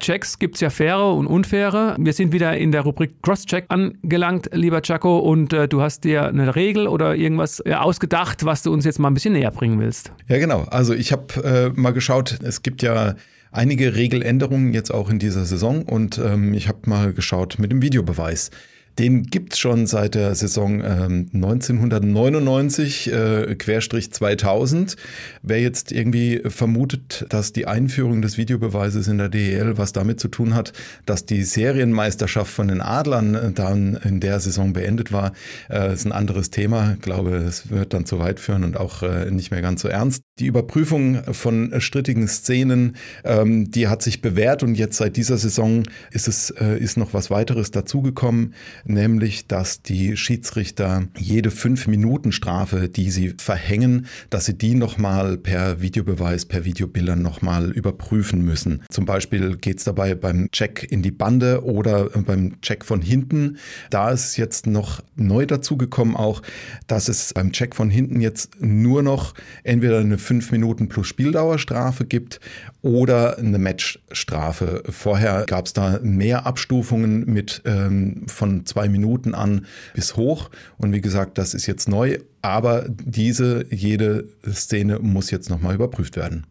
Checks 0.00 0.38
gibt 0.38 0.56
es 0.56 0.60
ja 0.60 0.70
faire 0.70 1.14
und 1.14 1.26
unfaire. 1.26 1.94
Wir 1.98 2.12
sind 2.12 2.32
wieder 2.32 2.56
in 2.56 2.72
der 2.72 2.80
Rubrik 2.80 3.22
Cross-Check 3.22 3.66
angelangt, 3.68 4.50
lieber 4.52 4.82
Chaco, 4.82 5.18
und 5.18 5.52
äh, 5.52 5.68
du 5.68 5.80
hast 5.80 6.04
dir 6.04 6.26
eine 6.26 6.56
Regel 6.56 6.88
oder 6.88 7.14
irgendwas 7.14 7.62
äh, 7.64 7.74
ausgedacht, 7.74 8.44
was 8.44 8.62
du 8.62 8.72
uns 8.72 8.84
jetzt 8.84 8.98
mal 8.98 9.08
ein 9.08 9.14
bisschen 9.14 9.34
näher 9.34 9.50
bringen 9.50 9.78
willst. 9.78 10.12
Ja, 10.28 10.38
genau. 10.38 10.62
Also 10.70 10.94
ich 10.94 11.12
habe 11.12 11.72
äh, 11.76 11.80
mal 11.80 11.92
geschaut, 11.92 12.38
es 12.42 12.62
gibt 12.62 12.82
ja 12.82 13.14
einige 13.52 13.94
Regeländerungen 13.94 14.72
jetzt 14.72 14.92
auch 14.92 15.10
in 15.10 15.18
dieser 15.18 15.44
Saison 15.44 15.82
und 15.82 16.18
ähm, 16.18 16.54
ich 16.54 16.68
habe 16.68 16.78
mal 16.86 17.12
geschaut 17.12 17.58
mit 17.58 17.70
dem 17.70 17.82
Videobeweis. 17.82 18.50
Den 18.98 19.24
gibt 19.24 19.54
es 19.54 19.58
schon 19.58 19.86
seit 19.86 20.14
der 20.14 20.34
Saison 20.34 20.82
ähm, 20.84 21.30
1999, 21.32 23.12
äh, 23.12 23.54
Querstrich 23.54 24.12
2000. 24.12 24.96
Wer 25.42 25.60
jetzt 25.60 25.92
irgendwie 25.92 26.42
vermutet, 26.44 27.24
dass 27.28 27.52
die 27.52 27.66
Einführung 27.66 28.20
des 28.20 28.36
Videobeweises 28.36 29.08
in 29.08 29.18
der 29.18 29.28
DEL 29.28 29.78
was 29.78 29.92
damit 29.92 30.20
zu 30.20 30.28
tun 30.28 30.54
hat, 30.54 30.72
dass 31.06 31.24
die 31.24 31.42
Serienmeisterschaft 31.42 32.52
von 32.52 32.68
den 32.68 32.80
Adlern 32.80 33.34
äh, 33.34 33.52
dann 33.52 33.94
in 34.04 34.20
der 34.20 34.40
Saison 34.40 34.72
beendet 34.72 35.12
war, 35.12 35.32
äh, 35.70 35.92
ist 35.92 36.04
ein 36.04 36.12
anderes 36.12 36.50
Thema. 36.50 36.94
Ich 36.94 37.00
glaube, 37.00 37.36
es 37.36 37.70
wird 37.70 37.94
dann 37.94 38.06
zu 38.06 38.18
weit 38.18 38.40
führen 38.40 38.64
und 38.64 38.76
auch 38.76 39.02
äh, 39.02 39.30
nicht 39.30 39.50
mehr 39.50 39.62
ganz 39.62 39.82
so 39.82 39.88
ernst. 39.88 40.22
Die 40.38 40.46
Überprüfung 40.46 41.22
von 41.32 41.72
strittigen 41.80 42.28
Szenen, 42.28 42.96
ähm, 43.24 43.70
die 43.70 43.88
hat 43.88 44.02
sich 44.02 44.20
bewährt 44.20 44.62
und 44.62 44.74
jetzt 44.74 44.96
seit 44.96 45.16
dieser 45.16 45.38
Saison 45.38 45.84
ist 46.10 46.28
es 46.28 46.50
äh, 46.50 46.78
ist 46.78 46.96
noch 46.96 47.14
was 47.14 47.30
weiteres 47.30 47.70
dazugekommen 47.70 48.54
nämlich 48.84 49.46
dass 49.46 49.82
die 49.82 50.16
Schiedsrichter 50.16 51.04
jede 51.16 51.50
fünf 51.50 51.86
Minuten 51.86 52.32
Strafe, 52.32 52.88
die 52.88 53.10
sie 53.10 53.34
verhängen, 53.38 54.06
dass 54.30 54.46
sie 54.46 54.56
die 54.56 54.74
nochmal 54.74 55.36
per 55.36 55.80
Videobeweis, 55.80 56.46
per 56.46 56.64
Videobildern 56.64 57.22
nochmal 57.22 57.70
überprüfen 57.70 58.44
müssen. 58.44 58.82
Zum 58.90 59.04
Beispiel 59.04 59.56
geht 59.56 59.78
es 59.78 59.84
dabei 59.84 60.14
beim 60.14 60.50
Check 60.50 60.86
in 60.90 61.02
die 61.02 61.10
Bande 61.10 61.64
oder 61.64 62.10
beim 62.10 62.60
Check 62.60 62.84
von 62.84 63.02
hinten. 63.02 63.58
Da 63.90 64.10
ist 64.10 64.36
jetzt 64.36 64.66
noch 64.66 65.02
neu 65.16 65.46
dazugekommen 65.46 66.16
auch, 66.16 66.42
dass 66.86 67.08
es 67.08 67.34
beim 67.34 67.52
Check 67.52 67.74
von 67.74 67.90
hinten 67.90 68.20
jetzt 68.20 68.60
nur 68.60 69.02
noch 69.02 69.34
entweder 69.64 69.98
eine 69.98 70.18
fünf 70.18 70.52
Minuten 70.52 70.88
plus 70.88 71.06
Spieldauerstrafe 71.06 72.04
gibt 72.04 72.40
oder 72.82 73.38
eine 73.38 73.58
Matchstrafe. 73.58 74.82
Vorher 74.88 75.44
gab 75.46 75.66
es 75.66 75.72
da 75.72 75.98
mehr 76.02 76.46
Abstufungen 76.46 77.24
mit 77.26 77.62
ähm, 77.64 78.24
von 78.26 78.64
zwei 78.70 78.88
Minuten 78.88 79.34
an 79.34 79.66
bis 79.94 80.16
hoch. 80.16 80.50
Und 80.78 80.92
wie 80.92 81.00
gesagt, 81.00 81.38
das 81.38 81.54
ist 81.54 81.66
jetzt 81.66 81.88
neu, 81.88 82.18
aber 82.42 82.86
diese, 82.88 83.66
jede 83.70 84.28
Szene 84.48 84.98
muss 84.98 85.30
jetzt 85.30 85.50
nochmal 85.50 85.74
überprüft 85.74 86.16
werden. 86.16 86.46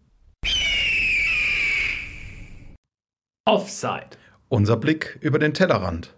Offside. 3.46 4.18
Unser 4.50 4.78
Blick 4.78 5.18
über 5.22 5.40
den 5.40 5.54
Tellerrand. 5.54 6.14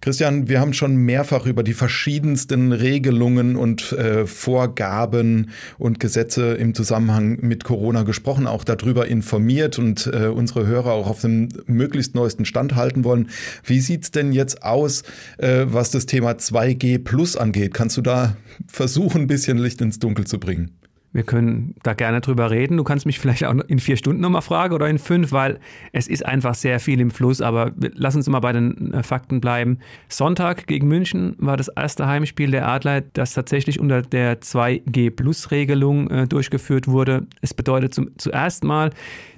Christian, 0.00 0.48
wir 0.48 0.60
haben 0.60 0.74
schon 0.74 0.94
mehrfach 0.96 1.44
über 1.44 1.64
die 1.64 1.74
verschiedensten 1.74 2.70
Regelungen 2.70 3.56
und 3.56 3.90
äh, 3.92 4.26
Vorgaben 4.26 5.50
und 5.76 5.98
Gesetze 5.98 6.54
im 6.54 6.72
Zusammenhang 6.72 7.38
mit 7.40 7.64
Corona 7.64 8.04
gesprochen, 8.04 8.46
auch 8.46 8.62
darüber 8.62 9.08
informiert 9.08 9.76
und 9.80 10.06
äh, 10.06 10.28
unsere 10.28 10.68
Hörer 10.68 10.92
auch 10.92 11.08
auf 11.08 11.22
dem 11.22 11.48
möglichst 11.66 12.14
neuesten 12.14 12.44
Stand 12.44 12.76
halten 12.76 13.02
wollen. 13.02 13.30
Wie 13.64 13.80
sieht's 13.80 14.12
denn 14.12 14.32
jetzt 14.32 14.62
aus, 14.62 15.02
äh, 15.38 15.64
was 15.66 15.90
das 15.90 16.06
Thema 16.06 16.32
2G 16.32 17.02
Plus 17.02 17.36
angeht? 17.36 17.74
Kannst 17.74 17.96
du 17.96 18.02
da 18.02 18.36
versuchen, 18.68 19.22
ein 19.22 19.26
bisschen 19.26 19.58
Licht 19.58 19.80
ins 19.80 19.98
Dunkel 19.98 20.28
zu 20.28 20.38
bringen? 20.38 20.78
Wir 21.18 21.24
können 21.24 21.74
da 21.82 21.94
gerne 21.94 22.20
drüber 22.20 22.52
reden. 22.52 22.76
Du 22.76 22.84
kannst 22.84 23.04
mich 23.04 23.18
vielleicht 23.18 23.42
auch 23.42 23.52
in 23.66 23.80
vier 23.80 23.96
Stunden 23.96 24.22
nochmal 24.22 24.40
fragen 24.40 24.72
oder 24.72 24.88
in 24.88 25.00
fünf, 25.00 25.32
weil 25.32 25.58
es 25.90 26.06
ist 26.06 26.24
einfach 26.24 26.54
sehr 26.54 26.78
viel 26.78 27.00
im 27.00 27.10
Fluss. 27.10 27.40
Aber 27.40 27.72
lass 27.76 28.14
uns 28.14 28.28
mal 28.28 28.38
bei 28.38 28.52
den 28.52 28.94
äh, 28.94 29.02
Fakten 29.02 29.40
bleiben. 29.40 29.80
Sonntag 30.08 30.68
gegen 30.68 30.86
München 30.86 31.34
war 31.38 31.56
das 31.56 31.66
erste 31.66 32.06
Heimspiel 32.06 32.52
der 32.52 32.68
Adler, 32.68 33.00
das 33.00 33.32
tatsächlich 33.32 33.80
unter 33.80 34.00
der 34.00 34.40
2G-Plus-Regelung 34.40 36.08
äh, 36.08 36.28
durchgeführt 36.28 36.86
wurde. 36.86 37.26
Es 37.40 37.52
bedeutet 37.52 37.94
zum, 37.94 38.16
zuerst 38.16 38.62
mal, 38.62 38.90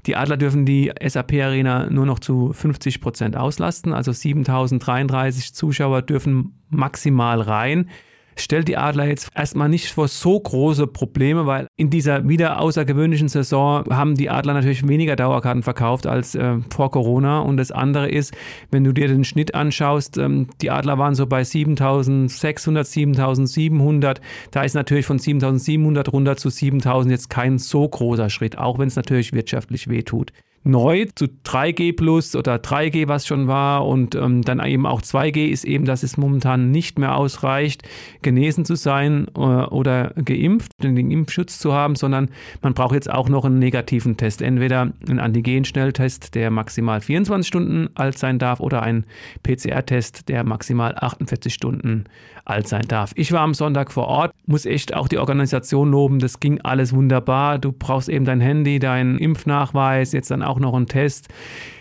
die 0.04 0.16
Adler 0.16 0.36
dürfen 0.36 0.66
die 0.66 0.92
SAP-Arena 1.02 1.88
nur 1.88 2.04
noch 2.04 2.18
zu 2.18 2.52
50 2.52 3.00
Prozent 3.00 3.38
auslasten. 3.38 3.94
Also 3.94 4.12
7033 4.12 5.54
Zuschauer 5.54 6.02
dürfen 6.02 6.52
maximal 6.68 7.40
rein 7.40 7.88
stellt 8.36 8.68
die 8.68 8.76
Adler 8.76 9.06
jetzt 9.06 9.28
erstmal 9.34 9.68
nicht 9.68 9.88
vor 9.88 10.08
so 10.08 10.38
große 10.38 10.86
Probleme, 10.86 11.46
weil 11.46 11.66
in 11.76 11.90
dieser 11.90 12.28
wieder 12.28 12.60
außergewöhnlichen 12.60 13.28
Saison 13.28 13.84
haben 13.90 14.14
die 14.14 14.30
Adler 14.30 14.54
natürlich 14.54 14.86
weniger 14.86 15.16
Dauerkarten 15.16 15.62
verkauft 15.62 16.06
als 16.06 16.34
äh, 16.34 16.56
vor 16.70 16.90
Corona. 16.90 17.40
Und 17.40 17.56
das 17.56 17.70
andere 17.70 18.08
ist, 18.08 18.34
wenn 18.70 18.84
du 18.84 18.92
dir 18.92 19.08
den 19.08 19.24
Schnitt 19.24 19.54
anschaust, 19.54 20.18
ähm, 20.18 20.48
die 20.60 20.70
Adler 20.70 20.98
waren 20.98 21.14
so 21.14 21.26
bei 21.26 21.44
7600, 21.44 22.86
7700. 22.86 24.20
Da 24.50 24.62
ist 24.62 24.74
natürlich 24.74 25.06
von 25.06 25.18
7700 25.18 26.12
runter 26.12 26.36
zu 26.36 26.50
7000 26.50 27.12
jetzt 27.12 27.30
kein 27.30 27.58
so 27.58 27.88
großer 27.88 28.30
Schritt, 28.30 28.58
auch 28.58 28.78
wenn 28.78 28.88
es 28.88 28.96
natürlich 28.96 29.32
wirtschaftlich 29.32 29.88
wehtut 29.88 30.32
neu 30.62 31.06
zu 31.14 31.26
3G 31.44 31.96
Plus 31.96 32.36
oder 32.36 32.56
3G, 32.56 33.08
was 33.08 33.26
schon 33.26 33.48
war, 33.48 33.86
und 33.86 34.14
ähm, 34.14 34.42
dann 34.42 34.64
eben 34.64 34.86
auch 34.86 35.00
2G 35.00 35.48
ist 35.48 35.64
eben, 35.64 35.86
dass 35.86 36.02
es 36.02 36.18
momentan 36.18 36.70
nicht 36.70 36.98
mehr 36.98 37.16
ausreicht, 37.16 37.82
genesen 38.22 38.64
zu 38.64 38.74
sein 38.74 39.26
äh, 39.34 39.40
oder 39.40 40.12
geimpft, 40.22 40.72
den 40.82 41.10
Impfschutz 41.10 41.58
zu 41.58 41.72
haben, 41.72 41.94
sondern 41.94 42.28
man 42.60 42.74
braucht 42.74 42.94
jetzt 42.94 43.10
auch 43.10 43.28
noch 43.28 43.44
einen 43.44 43.58
negativen 43.58 44.16
Test. 44.18 44.42
Entweder 44.42 44.92
einen 45.08 45.18
Antigen-Schnelltest, 45.18 46.34
der 46.34 46.50
maximal 46.50 47.00
24 47.00 47.46
Stunden 47.48 47.88
alt 47.94 48.18
sein 48.18 48.38
darf, 48.38 48.60
oder 48.60 48.82
einen 48.82 49.06
PCR-Test, 49.42 50.28
der 50.28 50.44
maximal 50.44 50.94
48 50.94 51.54
Stunden 51.54 52.04
alt 52.50 52.68
sein 52.68 52.84
darf. 52.88 53.12
Ich 53.14 53.32
war 53.32 53.40
am 53.40 53.54
Sonntag 53.54 53.92
vor 53.92 54.06
Ort, 54.06 54.32
muss 54.46 54.66
echt 54.66 54.94
auch 54.94 55.08
die 55.08 55.18
Organisation 55.18 55.90
loben, 55.90 56.18
das 56.18 56.40
ging 56.40 56.60
alles 56.60 56.92
wunderbar. 56.94 57.58
Du 57.58 57.72
brauchst 57.72 58.08
eben 58.08 58.24
dein 58.24 58.40
Handy, 58.40 58.78
deinen 58.78 59.18
Impfnachweis, 59.18 60.12
jetzt 60.12 60.30
dann 60.30 60.42
auch 60.42 60.58
noch 60.58 60.74
einen 60.74 60.86
Test. 60.86 61.28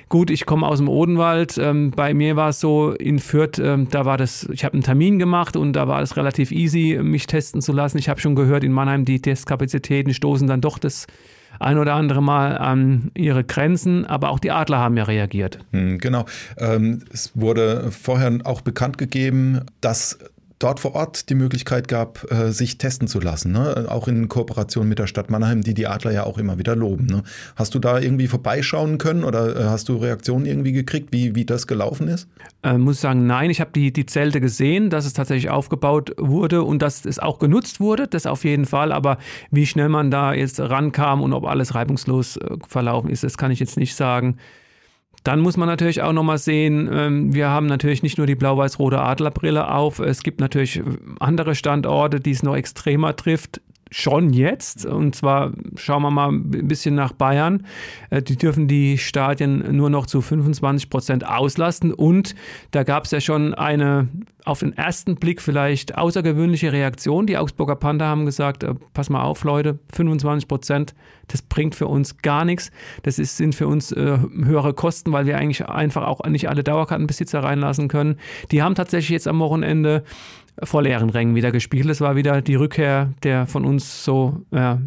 Gut, 0.09 0.31
ich 0.31 0.47
komme 0.47 0.65
aus 0.65 0.79
dem 0.79 0.89
Odenwald. 0.89 1.59
Ähm, 1.59 1.91
bei 1.91 2.15
mir 2.15 2.35
war 2.35 2.49
es 2.49 2.59
so 2.59 2.93
in 2.93 3.19
Fürth, 3.19 3.59
ähm, 3.59 3.89
da 3.91 4.05
war 4.05 4.17
das, 4.17 4.49
ich 4.51 4.65
habe 4.65 4.73
einen 4.73 4.81
Termin 4.81 5.19
gemacht 5.19 5.55
und 5.55 5.73
da 5.73 5.87
war 5.87 6.01
es 6.01 6.17
relativ 6.17 6.51
easy, 6.51 6.99
mich 7.01 7.27
testen 7.27 7.61
zu 7.61 7.73
lassen. 7.73 7.99
Ich 7.99 8.09
habe 8.09 8.19
schon 8.19 8.33
gehört, 8.33 8.63
in 8.63 8.71
Mannheim 8.71 9.05
die 9.05 9.21
Testkapazitäten 9.21 10.13
stoßen 10.13 10.47
dann 10.47 10.61
doch 10.61 10.79
das 10.79 11.05
ein 11.59 11.77
oder 11.77 11.93
andere 11.93 12.23
Mal 12.23 12.57
an 12.57 13.11
ihre 13.13 13.43
Grenzen, 13.43 14.05
aber 14.05 14.29
auch 14.29 14.39
die 14.39 14.49
Adler 14.49 14.79
haben 14.79 14.97
ja 14.97 15.03
reagiert. 15.03 15.59
Hm, 15.71 15.99
genau. 15.99 16.25
Ähm, 16.57 17.03
es 17.13 17.31
wurde 17.35 17.91
vorher 17.91 18.39
auch 18.45 18.61
bekannt 18.61 18.97
gegeben, 18.97 19.61
dass 19.81 20.17
dort 20.59 20.81
vor 20.81 20.93
Ort 20.93 21.29
die 21.29 21.35
Möglichkeit 21.35 21.87
gab, 21.87 22.29
äh, 22.31 22.51
sich 22.51 22.77
testen 22.77 23.07
zu 23.07 23.19
lassen, 23.19 23.53
ne? 23.53 23.87
auch 23.89 24.07
in 24.07 24.27
Kooperation 24.27 24.87
mit 24.87 24.99
der 24.99 25.07
Stadt 25.07 25.29
Mannheim, 25.29 25.61
die 25.61 25.73
die 25.73 25.87
Adler 25.87 26.11
ja 26.11 26.25
auch 26.25 26.37
immer 26.37 26.59
wieder 26.59 26.75
loben. 26.75 27.05
Ne? 27.05 27.23
Hast 27.55 27.73
du 27.73 27.79
da 27.79 27.97
irgendwie 27.97 28.27
vorbeischauen 28.27 28.97
können 28.97 29.23
oder 29.23 29.55
äh, 29.55 29.63
hast 29.63 29.87
du 29.89 29.95
Reaktionen 29.95 30.45
irgendwie 30.45 30.73
gekriegt, 30.73 31.09
wie, 31.11 31.33
wie 31.33 31.45
das 31.45 31.65
gelaufen 31.65 32.09
ist? 32.09 32.27
Äh, 32.61 32.77
muss 32.77 32.99
sagen, 32.99 33.25
nein, 33.25 33.49
ich 33.49 33.61
habe 33.61 33.71
die, 33.73 33.93
die 33.93 34.05
Zelte 34.05 34.41
gesehen, 34.41 34.89
dass 34.89 35.05
es 35.05 35.13
tatsächlich 35.13 35.49
aufgebaut 35.49 36.13
wurde 36.17 36.63
und 36.63 36.81
dass 36.81 37.05
es 37.05 37.19
auch 37.19 37.39
genutzt 37.39 37.79
wurde, 37.79 38.07
das 38.07 38.25
auf 38.25 38.43
jeden 38.43 38.65
Fall, 38.65 38.91
aber 38.91 39.17
wie 39.51 39.65
schnell 39.65 39.89
man 39.89 40.11
da 40.11 40.33
jetzt 40.33 40.59
rankam 40.59 41.21
und 41.21 41.31
ob 41.31 41.45
alles 41.45 41.73
reibungslos 41.73 42.35
äh, 42.35 42.57
verlaufen 42.67 43.09
ist, 43.09 43.23
das 43.23 43.37
kann 43.37 43.51
ich 43.51 43.59
jetzt 43.59 43.77
nicht 43.77 43.95
sagen. 43.95 44.37
Dann 45.23 45.39
muss 45.39 45.57
man 45.57 45.67
natürlich 45.67 46.01
auch 46.01 46.13
nochmal 46.13 46.37
sehen, 46.37 46.89
ähm, 46.91 47.33
wir 47.33 47.49
haben 47.49 47.65
natürlich 47.65 48.03
nicht 48.03 48.17
nur 48.17 48.27
die 48.27 48.35
blau-weiß-rote 48.35 48.99
Adlerbrille 48.99 49.71
auf, 49.71 49.99
es 49.99 50.23
gibt 50.23 50.39
natürlich 50.39 50.81
andere 51.19 51.55
Standorte, 51.55 52.19
die 52.19 52.31
es 52.31 52.43
noch 52.43 52.55
extremer 52.55 53.15
trifft 53.15 53.61
schon 53.91 54.31
jetzt. 54.31 54.85
Und 54.85 55.15
zwar 55.15 55.51
schauen 55.75 56.03
wir 56.03 56.11
mal 56.11 56.29
ein 56.29 56.67
bisschen 56.67 56.95
nach 56.95 57.13
Bayern. 57.13 57.65
Äh, 58.09 58.21
die 58.21 58.37
dürfen 58.37 58.67
die 58.67 58.97
Stadien 58.97 59.75
nur 59.75 59.89
noch 59.89 60.05
zu 60.05 60.21
25 60.21 60.89
Prozent 60.89 61.27
auslasten. 61.27 61.93
Und 61.93 62.35
da 62.71 62.83
gab 62.83 63.05
es 63.05 63.11
ja 63.11 63.21
schon 63.21 63.53
eine 63.53 64.07
auf 64.45 64.59
den 64.59 64.75
ersten 64.75 65.15
Blick 65.15 65.41
vielleicht 65.41 65.97
außergewöhnliche 65.97 66.71
Reaktion. 66.71 67.27
Die 67.27 67.37
Augsburger 67.37 67.75
Panther 67.75 68.07
haben 68.07 68.25
gesagt, 68.25 68.63
äh, 68.63 68.73
pass 68.93 69.09
mal 69.09 69.23
auf 69.23 69.43
Leute, 69.43 69.79
25 69.93 70.47
Prozent, 70.47 70.95
das 71.27 71.41
bringt 71.41 71.75
für 71.75 71.87
uns 71.87 72.17
gar 72.17 72.45
nichts. 72.45 72.71
Das 73.03 73.19
ist, 73.19 73.37
sind 73.37 73.53
für 73.53 73.67
uns 73.67 73.91
äh, 73.91 74.17
höhere 74.43 74.73
Kosten, 74.73 75.11
weil 75.11 75.25
wir 75.25 75.37
eigentlich 75.37 75.67
einfach 75.67 76.05
auch 76.05 76.23
nicht 76.27 76.49
alle 76.49 76.63
Dauerkartenbesitzer 76.63 77.43
reinlassen 77.43 77.87
können. 77.87 78.17
Die 78.51 78.63
haben 78.63 78.75
tatsächlich 78.75 79.09
jetzt 79.09 79.27
am 79.27 79.39
Wochenende 79.39 80.03
vor 80.63 80.81
leeren 80.81 81.09
Rängen 81.09 81.35
wieder 81.35 81.51
gespielt. 81.51 81.89
Es 81.89 82.01
war 82.01 82.15
wieder 82.15 82.41
die 82.41 82.55
Rückkehr 82.55 83.09
der 83.23 83.47
von 83.47 83.65
uns 83.65 84.03
so 84.03 84.45
ja, 84.51 84.79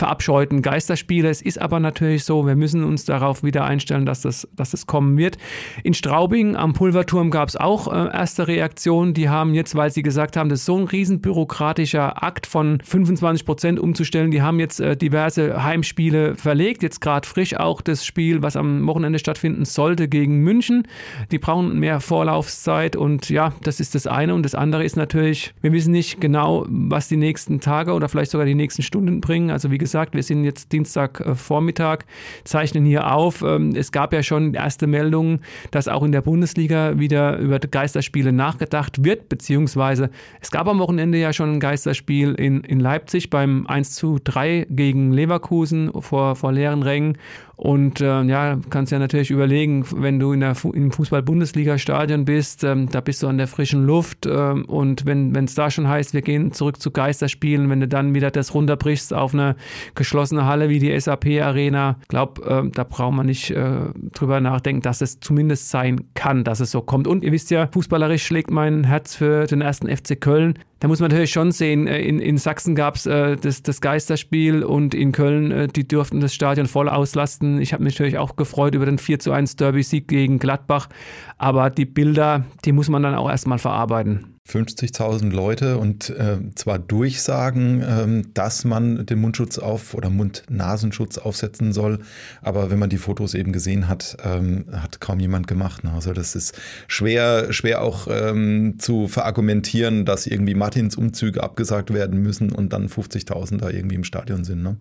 verabscheuten 0.00 0.62
Geisterspiele. 0.62 1.28
Es 1.28 1.42
ist 1.42 1.60
aber 1.60 1.78
natürlich 1.78 2.24
so, 2.24 2.46
wir 2.46 2.56
müssen 2.56 2.84
uns 2.84 3.04
darauf 3.04 3.42
wieder 3.42 3.64
einstellen, 3.64 4.06
dass 4.06 4.22
das, 4.22 4.48
dass 4.56 4.70
das 4.70 4.86
kommen 4.86 5.18
wird. 5.18 5.36
In 5.84 5.92
Straubing 5.92 6.56
am 6.56 6.72
Pulverturm 6.72 7.30
gab 7.30 7.50
es 7.50 7.56
auch 7.56 7.92
äh, 7.92 8.10
erste 8.16 8.48
Reaktionen. 8.48 9.12
Die 9.12 9.28
haben 9.28 9.52
jetzt, 9.52 9.74
weil 9.74 9.90
sie 9.90 10.02
gesagt 10.02 10.38
haben, 10.38 10.48
das 10.48 10.60
ist 10.60 10.64
so 10.64 10.78
ein 10.78 10.84
riesen 10.84 11.20
bürokratischer 11.20 12.22
Akt 12.22 12.46
von 12.46 12.80
25 12.82 13.44
Prozent 13.44 13.78
umzustellen, 13.78 14.30
die 14.30 14.40
haben 14.40 14.58
jetzt 14.58 14.80
äh, 14.80 14.96
diverse 14.96 15.62
Heimspiele 15.62 16.34
verlegt. 16.34 16.82
Jetzt 16.82 17.02
gerade 17.02 17.28
frisch 17.28 17.54
auch 17.56 17.82
das 17.82 18.06
Spiel, 18.06 18.42
was 18.42 18.56
am 18.56 18.86
Wochenende 18.86 19.18
stattfinden 19.18 19.66
sollte 19.66 20.08
gegen 20.08 20.38
München. 20.38 20.88
Die 21.30 21.38
brauchen 21.38 21.78
mehr 21.78 22.00
Vorlaufzeit 22.00 22.96
und 22.96 23.28
ja, 23.28 23.52
das 23.64 23.80
ist 23.80 23.94
das 23.94 24.06
eine. 24.06 24.34
Und 24.34 24.44
das 24.44 24.54
andere 24.54 24.82
ist 24.82 24.96
natürlich, 24.96 25.52
wir 25.60 25.72
wissen 25.72 25.92
nicht 25.92 26.22
genau, 26.22 26.64
was 26.70 27.08
die 27.08 27.18
nächsten 27.18 27.60
Tage 27.60 27.92
oder 27.92 28.08
vielleicht 28.08 28.30
sogar 28.30 28.46
die 28.46 28.54
nächsten 28.54 28.80
Stunden 28.80 29.20
bringen. 29.20 29.50
Also 29.50 29.70
wie 29.70 29.76
gesagt, 29.76 29.89
gesagt, 29.90 30.14
wir 30.14 30.22
sind 30.22 30.44
jetzt 30.44 30.72
Dienstagvormittag, 30.72 32.00
äh, 32.00 32.44
zeichnen 32.44 32.84
hier 32.84 33.12
auf. 33.12 33.42
Ähm, 33.42 33.72
es 33.74 33.90
gab 33.90 34.12
ja 34.12 34.22
schon 34.22 34.54
erste 34.54 34.86
Meldungen, 34.86 35.40
dass 35.72 35.88
auch 35.88 36.04
in 36.04 36.12
der 36.12 36.22
Bundesliga 36.22 36.98
wieder 36.98 37.38
über 37.38 37.58
Geisterspiele 37.58 38.32
nachgedacht 38.32 39.04
wird, 39.04 39.28
beziehungsweise 39.28 40.10
es 40.40 40.50
gab 40.50 40.68
am 40.68 40.78
Wochenende 40.78 41.18
ja 41.18 41.32
schon 41.32 41.52
ein 41.52 41.60
Geisterspiel 41.60 42.34
in, 42.34 42.60
in 42.60 42.78
Leipzig 42.78 43.30
beim 43.30 43.66
1 43.66 43.94
zu 43.96 44.18
3 44.22 44.68
gegen 44.70 45.12
Leverkusen 45.12 45.90
vor, 46.00 46.36
vor 46.36 46.52
leeren 46.52 46.82
Rängen. 46.82 47.18
Und 47.60 48.00
äh, 48.00 48.22
ja, 48.22 48.58
kannst 48.70 48.90
ja 48.90 48.98
natürlich 48.98 49.30
überlegen, 49.30 49.84
wenn 49.94 50.18
du 50.18 50.32
in 50.32 50.40
der 50.40 50.54
Fu 50.54 50.72
im 50.72 50.90
Fußball-Bundesliga-Stadion 50.92 52.24
bist, 52.24 52.64
ähm, 52.64 52.88
da 52.88 53.02
bist 53.02 53.22
du 53.22 53.28
an 53.28 53.36
der 53.36 53.48
frischen 53.48 53.84
Luft. 53.84 54.24
Ähm, 54.24 54.64
und 54.64 55.04
wenn 55.04 55.36
es 55.36 55.56
da 55.56 55.70
schon 55.70 55.86
heißt, 55.86 56.14
wir 56.14 56.22
gehen 56.22 56.52
zurück 56.52 56.80
zu 56.80 56.90
Geisterspielen, 56.90 57.68
wenn 57.68 57.80
du 57.80 57.86
dann 57.86 58.14
wieder 58.14 58.30
das 58.30 58.54
runterbrichst 58.54 59.12
auf 59.12 59.34
eine 59.34 59.56
geschlossene 59.94 60.46
Halle 60.46 60.70
wie 60.70 60.78
die 60.78 60.98
SAP-Arena, 60.98 61.98
glaube, 62.08 62.42
äh, 62.48 62.70
da 62.70 62.82
braucht 62.82 63.12
man 63.12 63.26
nicht 63.26 63.50
äh, 63.50 63.90
drüber 64.14 64.40
nachdenken, 64.40 64.80
dass 64.80 65.02
es 65.02 65.20
zumindest 65.20 65.68
sein 65.68 66.06
kann, 66.14 66.44
dass 66.44 66.60
es 66.60 66.70
so 66.70 66.80
kommt. 66.80 67.06
Und 67.06 67.22
ihr 67.22 67.32
wisst 67.32 67.50
ja, 67.50 67.68
fußballerisch 67.70 68.24
schlägt 68.24 68.50
mein 68.50 68.84
Herz 68.84 69.14
für 69.14 69.44
den 69.44 69.60
ersten 69.60 69.94
FC 69.94 70.18
Köln. 70.18 70.54
Da 70.80 70.88
muss 70.88 70.98
man 70.98 71.10
natürlich 71.10 71.30
schon 71.30 71.52
sehen, 71.52 71.86
äh, 71.86 72.00
in, 72.00 72.18
in 72.20 72.38
Sachsen 72.38 72.74
gab 72.74 72.96
es 72.96 73.04
äh, 73.04 73.36
das, 73.36 73.62
das 73.62 73.82
Geisterspiel 73.82 74.64
und 74.64 74.94
in 74.94 75.12
Köln, 75.12 75.52
äh, 75.52 75.68
die 75.68 75.86
durften 75.86 76.20
das 76.20 76.34
Stadion 76.34 76.66
voll 76.66 76.88
auslasten. 76.88 77.60
Ich 77.60 77.74
habe 77.74 77.84
mich 77.84 77.94
natürlich 77.94 78.16
auch 78.16 78.34
gefreut 78.34 78.74
über 78.74 78.86
den 78.86 78.96
4 78.96 79.18
zu 79.18 79.30
1 79.30 79.56
Derby-Sieg 79.56 80.08
gegen 80.08 80.38
Gladbach. 80.38 80.88
Aber 81.36 81.68
die 81.68 81.84
Bilder, 81.84 82.46
die 82.64 82.72
muss 82.72 82.88
man 82.88 83.02
dann 83.02 83.14
auch 83.14 83.28
erstmal 83.28 83.58
verarbeiten. 83.58 84.39
50.000 84.50 85.30
Leute 85.30 85.78
und 85.78 86.10
äh, 86.10 86.38
zwar 86.54 86.78
durchsagen, 86.78 87.82
äh, 87.82 88.22
dass 88.34 88.64
man 88.64 89.06
den 89.06 89.20
Mundschutz 89.20 89.58
auf 89.58 89.94
oder 89.94 90.10
Mund-Nasenschutz 90.10 91.18
aufsetzen 91.18 91.72
soll, 91.72 92.00
aber 92.42 92.70
wenn 92.70 92.78
man 92.78 92.90
die 92.90 92.98
Fotos 92.98 93.34
eben 93.34 93.52
gesehen 93.52 93.88
hat, 93.88 94.16
ähm, 94.24 94.66
hat 94.72 95.00
kaum 95.00 95.20
jemand 95.20 95.46
gemacht. 95.46 95.84
Ne? 95.84 95.92
Also 95.92 96.12
das 96.12 96.34
ist 96.34 96.58
schwer, 96.88 97.52
schwer 97.52 97.82
auch 97.82 98.08
ähm, 98.10 98.78
zu 98.78 99.08
verargumentieren, 99.08 100.04
dass 100.04 100.26
irgendwie 100.26 100.54
Martins 100.54 100.96
Umzüge 100.96 101.42
abgesagt 101.42 101.92
werden 101.92 102.20
müssen 102.20 102.50
und 102.50 102.72
dann 102.72 102.88
50.000 102.88 103.58
da 103.58 103.70
irgendwie 103.70 103.96
im 103.96 104.04
Stadion 104.04 104.44
sind. 104.44 104.62
Ne? 104.62 104.76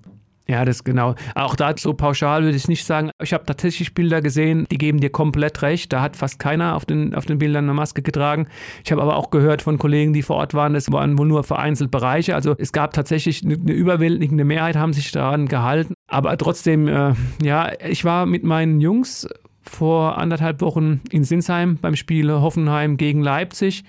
Ja, 0.49 0.65
das 0.65 0.83
genau. 0.83 1.13
Auch 1.35 1.55
da 1.55 1.75
so 1.77 1.93
pauschal 1.93 2.43
würde 2.43 2.57
ich 2.57 2.67
nicht 2.67 2.83
sagen. 2.83 3.11
Ich 3.21 3.33
habe 3.33 3.45
tatsächlich 3.45 3.93
Bilder 3.93 4.19
gesehen, 4.19 4.65
die 4.71 4.79
geben 4.79 4.99
dir 4.99 5.11
komplett 5.11 5.61
recht. 5.61 5.93
Da 5.93 6.01
hat 6.01 6.15
fast 6.15 6.39
keiner 6.39 6.75
auf 6.75 6.85
den, 6.85 7.13
auf 7.13 7.27
den 7.27 7.37
Bildern 7.37 7.65
eine 7.65 7.75
Maske 7.75 8.01
getragen. 8.01 8.47
Ich 8.83 8.91
habe 8.91 9.03
aber 9.03 9.15
auch 9.15 9.29
gehört 9.29 9.61
von 9.61 9.77
Kollegen, 9.77 10.11
die 10.11 10.23
vor 10.23 10.37
Ort 10.37 10.55
waren, 10.55 10.73
das 10.73 10.91
waren 10.91 11.19
wohl 11.19 11.27
nur 11.27 11.43
vereinzelt 11.43 11.91
Bereiche. 11.91 12.33
Also 12.33 12.55
es 12.57 12.71
gab 12.71 12.93
tatsächlich 12.93 13.43
eine 13.43 13.53
überwältigende 13.53 14.43
Mehrheit, 14.43 14.75
haben 14.75 14.93
sich 14.93 15.11
daran 15.11 15.47
gehalten. 15.47 15.93
Aber 16.07 16.35
trotzdem, 16.35 16.87
äh, 16.87 17.13
ja, 17.43 17.71
ich 17.87 18.03
war 18.03 18.25
mit 18.25 18.43
meinen 18.43 18.81
Jungs 18.81 19.27
vor 19.61 20.17
anderthalb 20.17 20.61
Wochen 20.61 21.01
in 21.11 21.23
Sinsheim 21.25 21.77
beim 21.79 21.95
Spiel 21.95 22.31
Hoffenheim 22.31 22.97
gegen 22.97 23.21
Leipzig. 23.21 23.83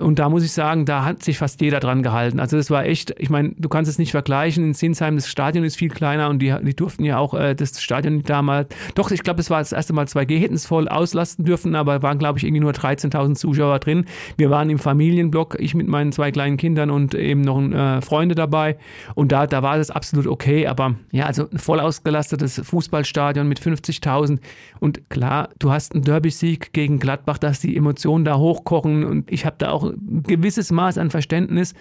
Und 0.00 0.18
da 0.18 0.28
muss 0.28 0.44
ich 0.44 0.52
sagen, 0.52 0.84
da 0.84 1.04
hat 1.04 1.22
sich 1.22 1.38
fast 1.38 1.60
jeder 1.60 1.80
dran 1.80 2.02
gehalten. 2.02 2.40
Also 2.40 2.56
das 2.56 2.70
war 2.70 2.84
echt, 2.84 3.14
ich 3.18 3.30
meine, 3.30 3.52
du 3.56 3.68
kannst 3.68 3.90
es 3.90 3.98
nicht 3.98 4.12
vergleichen. 4.12 4.64
In 4.64 4.74
Sinsheim, 4.74 5.16
das 5.16 5.28
Stadion 5.28 5.64
ist 5.64 5.76
viel 5.76 5.88
kleiner 5.88 6.28
und 6.28 6.40
die, 6.40 6.54
die 6.62 6.74
durften 6.74 7.04
ja 7.04 7.18
auch 7.18 7.34
äh, 7.34 7.54
das 7.54 7.82
Stadion 7.82 8.22
damals, 8.22 8.68
doch, 8.94 9.10
ich 9.10 9.22
glaube, 9.22 9.40
es 9.40 9.50
war 9.50 9.58
das 9.58 9.72
erste 9.72 9.92
Mal 9.92 10.06
2G, 10.06 10.38
hätten 10.38 10.54
es 10.54 10.66
voll 10.66 10.88
auslasten 10.88 11.44
dürfen, 11.44 11.74
aber 11.74 12.02
waren, 12.02 12.18
glaube 12.18 12.38
ich, 12.38 12.44
irgendwie 12.44 12.60
nur 12.60 12.72
13.000 12.72 13.34
Zuschauer 13.34 13.78
drin. 13.78 14.04
Wir 14.36 14.50
waren 14.50 14.70
im 14.70 14.78
Familienblock, 14.78 15.56
ich 15.58 15.74
mit 15.74 15.88
meinen 15.88 16.12
zwei 16.12 16.30
kleinen 16.30 16.56
Kindern 16.56 16.90
und 16.90 17.14
eben 17.14 17.40
noch 17.40 17.60
äh, 17.60 18.00
Freunde 18.00 18.34
dabei. 18.34 18.78
Und 19.14 19.32
da, 19.32 19.46
da 19.46 19.62
war 19.62 19.78
das 19.78 19.90
absolut 19.90 20.26
okay. 20.26 20.66
Aber 20.66 20.94
ja, 21.10 21.26
also 21.26 21.48
ein 21.50 21.58
voll 21.58 21.80
ausgelastetes 21.80 22.60
Fußballstadion 22.64 23.48
mit 23.48 23.60
50.000. 23.60 24.38
Und 24.80 25.10
klar, 25.10 25.48
du 25.58 25.72
hast 25.72 25.94
einen 25.94 26.04
Derby-Sieg 26.04 26.72
gegen 26.72 26.98
Gladbach, 26.98 27.38
dass 27.38 27.60
die 27.60 27.76
Emotionen 27.76 28.24
da 28.24 28.36
hochkochen. 28.38 29.04
Und 29.04 29.30
ich 29.30 29.44
habe 29.44 29.56
da 29.58 29.70
auch 29.70 29.87
ein 29.88 30.22
gewisses 30.22 30.70
Maß 30.70 30.98
an 30.98 31.10
Verständnis. 31.10 31.74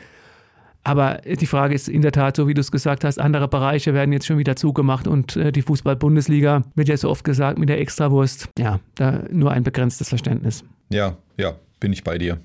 Aber 0.84 1.18
die 1.26 1.48
Frage 1.48 1.76
ist 1.76 1.90
in 1.90 2.02
der 2.02 2.14
Tat, 2.14 2.38
so 2.38 2.48
wie 2.48 2.54
du 2.54 2.62
es 2.62 2.72
gesagt 2.72 3.04
hast, 3.04 3.20
andere 3.20 3.48
Bereiche 3.50 3.94
werden 3.94 4.14
jetzt 4.14 4.26
schon 4.26 4.38
wieder 4.38 4.56
zugemacht 4.56 5.06
und 5.06 5.36
äh, 5.36 5.52
die 5.52 5.62
Fußball-Bundesliga 5.62 6.62
wird 6.76 6.88
ja 6.88 6.96
so 6.96 7.10
oft 7.10 7.26
gesagt 7.26 7.60
mit 7.60 7.68
der 7.68 7.82
Extrawurst. 7.82 8.50
Ja, 8.58 8.80
da 8.96 9.24
nur 9.30 9.52
ein 9.52 9.64
begrenztes 9.64 10.08
Verständnis. 10.08 10.64
Ja, 10.90 11.18
ja, 11.36 11.56
bin 11.82 11.92
ich 11.92 12.06
bei 12.06 12.18
dir. 12.18 12.40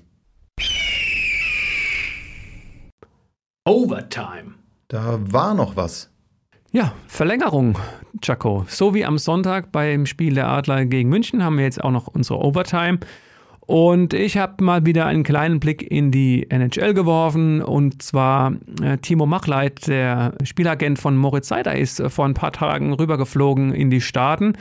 Overtime. 3.65 4.55
Da 4.89 5.19
war 5.21 5.53
noch 5.53 5.77
was. 5.77 6.09
Ja, 6.73 6.93
Verlängerung, 7.07 7.77
Chaco. 8.21 8.65
So 8.67 8.93
wie 8.93 9.05
am 9.05 9.19
Sonntag 9.19 9.71
beim 9.71 10.05
Spiel 10.05 10.33
der 10.33 10.49
Adler 10.49 10.85
gegen 10.85 11.07
München 11.07 11.43
haben 11.43 11.57
wir 11.57 11.63
jetzt 11.63 11.81
auch 11.81 11.91
noch 11.91 12.07
unsere 12.07 12.39
Overtime. 12.39 12.99
Und 13.65 14.13
ich 14.13 14.37
habe 14.37 14.61
mal 14.63 14.85
wieder 14.85 15.05
einen 15.05 15.23
kleinen 15.23 15.59
Blick 15.59 15.89
in 15.89 16.11
die 16.11 16.49
NHL 16.49 16.93
geworfen. 16.93 17.61
Und 17.61 18.01
zwar 18.01 18.53
äh, 18.81 18.97
Timo 18.97 19.25
Machleit, 19.25 19.87
der 19.87 20.33
Spielagent 20.43 20.99
von 20.99 21.15
Moritz 21.15 21.47
Seider, 21.47 21.75
ist 21.75 21.99
äh, 21.99 22.09
vor 22.09 22.25
ein 22.25 22.33
paar 22.33 22.51
Tagen 22.51 22.93
rübergeflogen 22.93 23.73
in 23.73 23.89
die 23.89 24.01
Staaten 24.01 24.53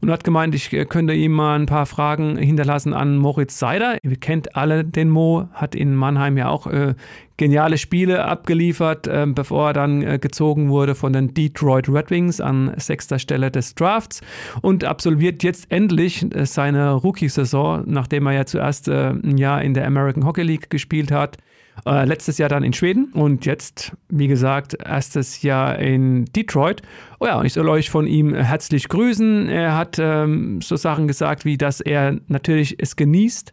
und 0.00 0.10
hat 0.10 0.24
gemeint, 0.24 0.54
ich 0.54 0.72
äh, 0.72 0.84
könnte 0.84 1.14
ihm 1.14 1.32
mal 1.32 1.58
ein 1.58 1.66
paar 1.66 1.86
Fragen 1.86 2.36
hinterlassen 2.36 2.92
an 2.92 3.16
Moritz 3.16 3.58
Seider. 3.58 3.98
Ihr 4.02 4.16
kennt 4.16 4.56
alle 4.56 4.84
den 4.84 5.10
Mo, 5.10 5.48
hat 5.52 5.74
in 5.74 5.94
Mannheim 5.94 6.36
ja 6.36 6.48
auch 6.48 6.66
äh, 6.66 6.94
geniale 7.36 7.78
Spiele 7.78 8.24
abgeliefert, 8.24 9.06
äh, 9.06 9.26
bevor 9.28 9.68
er 9.68 9.72
dann 9.72 10.02
äh, 10.02 10.18
gezogen 10.18 10.68
wurde 10.70 10.94
von 10.94 11.12
den 11.12 11.34
Detroit 11.34 11.88
Red 11.88 12.10
Wings 12.10 12.40
an 12.40 12.72
sechster 12.76 13.18
Stelle 13.18 13.50
des 13.50 13.74
Drafts 13.74 14.22
und 14.62 14.84
absolviert 14.84 15.42
jetzt 15.42 15.70
endlich 15.70 16.26
äh, 16.34 16.46
seine 16.46 16.92
Rookie-Saison, 16.92 17.84
nachdem 17.86 18.26
er 18.26 18.32
ja 18.32 18.46
zuerst 18.46 18.88
äh, 18.88 19.10
ein 19.10 19.38
Jahr 19.38 19.62
in 19.62 19.74
der 19.74 19.86
American 19.86 20.24
Hockey 20.24 20.42
League 20.42 20.70
gespielt 20.70 21.10
hat 21.10 21.38
äh, 21.84 22.04
letztes 22.04 22.38
Jahr 22.38 22.48
dann 22.48 22.62
in 22.62 22.72
Schweden 22.72 23.12
und 23.12 23.44
jetzt, 23.44 23.92
wie 24.08 24.28
gesagt, 24.28 24.74
erstes 24.74 25.42
Jahr 25.42 25.78
in 25.78 26.24
Detroit. 26.26 26.82
Oh 27.20 27.26
ja, 27.26 27.42
ich 27.42 27.52
soll 27.52 27.68
euch 27.68 27.90
von 27.90 28.06
ihm 28.06 28.34
herzlich 28.34 28.88
grüßen. 28.88 29.48
Er 29.48 29.76
hat 29.76 29.98
ähm, 29.98 30.60
so 30.62 30.76
Sachen 30.76 31.06
gesagt, 31.06 31.44
wie 31.44 31.58
dass 31.58 31.80
er 31.80 32.18
natürlich 32.28 32.76
es 32.78 32.96
genießt, 32.96 33.52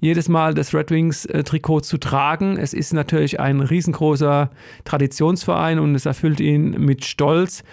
jedes 0.00 0.28
Mal 0.28 0.54
das 0.54 0.74
Red 0.74 0.90
Wings 0.90 1.26
äh, 1.26 1.44
zu 1.44 1.98
tragen. 1.98 2.56
Es 2.56 2.72
ist 2.72 2.92
natürlich 2.92 3.40
ein 3.40 3.60
riesengroßer 3.60 4.50
Traditionsverein 4.84 5.78
und 5.78 5.94
es 5.94 6.06
erfüllt 6.06 6.40
ihn 6.40 6.70
mit 6.70 7.04
Stolz. 7.04 7.64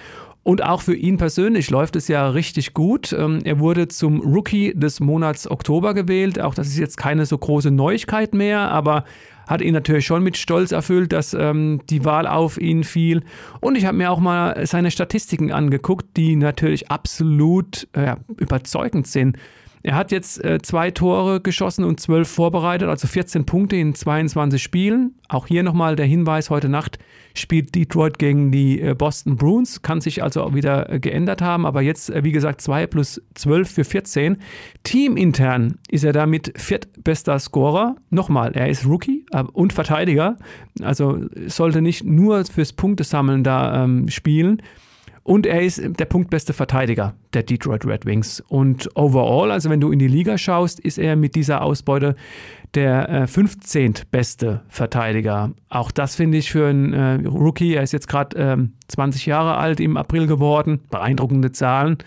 Und 0.43 0.63
auch 0.63 0.83
für 0.83 0.95
ihn 0.95 1.17
persönlich 1.17 1.71
läuft 1.71 1.95
es 1.95 2.07
ja 2.07 2.29
richtig 2.29 2.75
gut. 2.75 3.11
Ähm, 3.13 3.39
er 3.45 3.57
wurde 3.57 3.87
zum 3.87 4.21
Rookie 4.21 4.75
des 4.75 4.99
Monats 4.99 5.49
Oktober 5.49 5.95
gewählt. 5.95 6.39
Auch 6.39 6.53
das 6.53 6.67
ist 6.67 6.77
jetzt 6.77 6.97
keine 6.97 7.25
so 7.25 7.35
große 7.35 7.71
Neuigkeit 7.71 8.35
mehr, 8.35 8.69
aber 8.69 9.05
hat 9.47 9.61
ihn 9.61 9.73
natürlich 9.73 10.05
schon 10.05 10.23
mit 10.23 10.37
Stolz 10.37 10.71
erfüllt, 10.71 11.11
dass 11.11 11.33
ähm, 11.33 11.81
die 11.89 12.05
Wahl 12.05 12.27
auf 12.27 12.59
ihn 12.59 12.83
fiel. 12.83 13.23
Und 13.61 13.77
ich 13.77 13.85
habe 13.85 13.97
mir 13.97 14.11
auch 14.11 14.19
mal 14.19 14.65
seine 14.65 14.91
Statistiken 14.91 15.51
angeguckt, 15.51 16.17
die 16.17 16.35
natürlich 16.35 16.89
absolut 16.91 17.87
äh, 17.93 18.15
überzeugend 18.37 19.07
sind. 19.07 19.37
Er 19.85 19.93
hat 19.93 20.11
jetzt 20.11 20.43
äh, 20.43 20.59
zwei 20.63 20.89
Tore 20.89 21.41
geschossen 21.41 21.85
und 21.85 21.99
zwölf 21.99 22.27
vorbereitet, 22.27 22.89
also 22.89 23.07
14 23.07 23.45
Punkte 23.45 23.75
in 23.75 23.93
22 23.93 24.61
Spielen. 24.61 25.13
Auch 25.29 25.45
hier 25.45 25.61
nochmal 25.61 25.95
der 25.95 26.07
Hinweis, 26.07 26.49
heute 26.49 26.69
Nacht 26.69 26.97
spielt 27.35 27.75
Detroit 27.75 28.17
gegen 28.17 28.51
die 28.51 28.81
äh, 28.81 28.95
Boston 28.95 29.35
Bruins, 29.35 29.83
kann 29.83 30.01
sich 30.01 30.23
also 30.23 30.41
auch 30.41 30.55
wieder 30.55 30.89
äh, 30.89 30.99
geändert 30.99 31.43
haben, 31.43 31.67
aber 31.67 31.83
jetzt, 31.83 32.09
äh, 32.09 32.23
wie 32.23 32.31
gesagt, 32.31 32.61
2 32.61 32.87
plus 32.87 33.21
12 33.35 33.69
für 33.69 33.83
14. 33.83 34.37
Teamintern 34.81 35.77
ist 35.87 36.03
er 36.03 36.13
damit 36.13 36.53
viertbester 36.55 37.37
Scorer. 37.37 37.95
Nochmal, 38.09 38.53
er 38.53 38.67
ist 38.69 38.87
Rookie 38.87 39.27
äh, 39.33 39.43
und 39.53 39.71
Verteidiger, 39.71 40.37
also 40.81 41.19
sollte 41.45 41.83
nicht 41.83 42.03
nur 42.03 42.43
fürs 42.45 42.73
Punktesammeln 42.73 43.43
da 43.43 43.83
ähm, 43.83 44.09
spielen. 44.09 44.63
Und 45.21 45.45
er 45.45 45.61
ist 45.61 45.79
der 45.83 46.05
punktbeste 46.05 46.53
Verteidiger 46.53 47.13
der 47.35 47.43
Detroit 47.43 47.85
Red 47.85 48.05
Wings. 48.05 48.41
Und 48.47 48.89
overall, 48.95 49.51
also 49.51 49.69
wenn 49.69 49.81
du 49.81 49.91
in 49.91 49.99
die 49.99 50.07
Liga 50.07 50.37
schaust, 50.37 50.79
ist 50.79 50.97
er 50.97 51.15
mit 51.15 51.35
dieser 51.35 51.61
Ausbeute 51.61 52.15
der 52.75 53.09
äh, 53.09 53.27
15. 53.27 53.93
beste 54.11 54.61
Verteidiger. 54.67 55.51
Auch 55.69 55.91
das 55.91 56.15
finde 56.15 56.37
ich 56.37 56.51
für 56.51 56.67
einen 56.67 56.93
äh, 56.93 57.27
Rookie, 57.27 57.73
er 57.73 57.83
ist 57.83 57.93
jetzt 57.93 58.07
gerade 58.07 58.37
ähm, 58.37 58.73
20 58.87 59.25
Jahre 59.25 59.55
alt 59.55 59.79
im 59.79 59.97
April 59.97 60.27
geworden, 60.27 60.81
beeindruckende 60.89 61.51
Zahlen. 61.51 61.97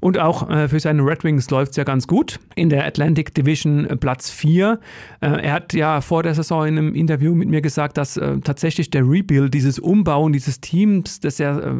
Und 0.00 0.18
auch 0.18 0.50
äh, 0.50 0.68
für 0.68 0.78
seine 0.78 1.02
Red 1.02 1.24
Wings 1.24 1.50
läuft 1.50 1.70
es 1.70 1.76
ja 1.76 1.84
ganz 1.84 2.06
gut. 2.06 2.38
In 2.54 2.68
der 2.68 2.84
Atlantic 2.84 3.34
Division 3.34 3.86
äh, 3.86 3.96
Platz 3.96 4.30
4. 4.30 4.78
Äh, 5.20 5.26
er 5.26 5.52
hat 5.52 5.72
ja 5.72 6.00
vor 6.00 6.22
der 6.22 6.34
Saison 6.34 6.66
in 6.66 6.76
einem 6.76 6.94
Interview 6.94 7.34
mit 7.34 7.48
mir 7.48 7.62
gesagt, 7.62 7.96
dass 7.96 8.16
äh, 8.16 8.38
tatsächlich 8.40 8.90
der 8.90 9.08
Rebuild, 9.08 9.54
dieses 9.54 9.78
Umbauen 9.78 10.32
dieses 10.32 10.60
Teams, 10.60 11.20
das 11.20 11.38
ja 11.38 11.58
äh, 11.58 11.72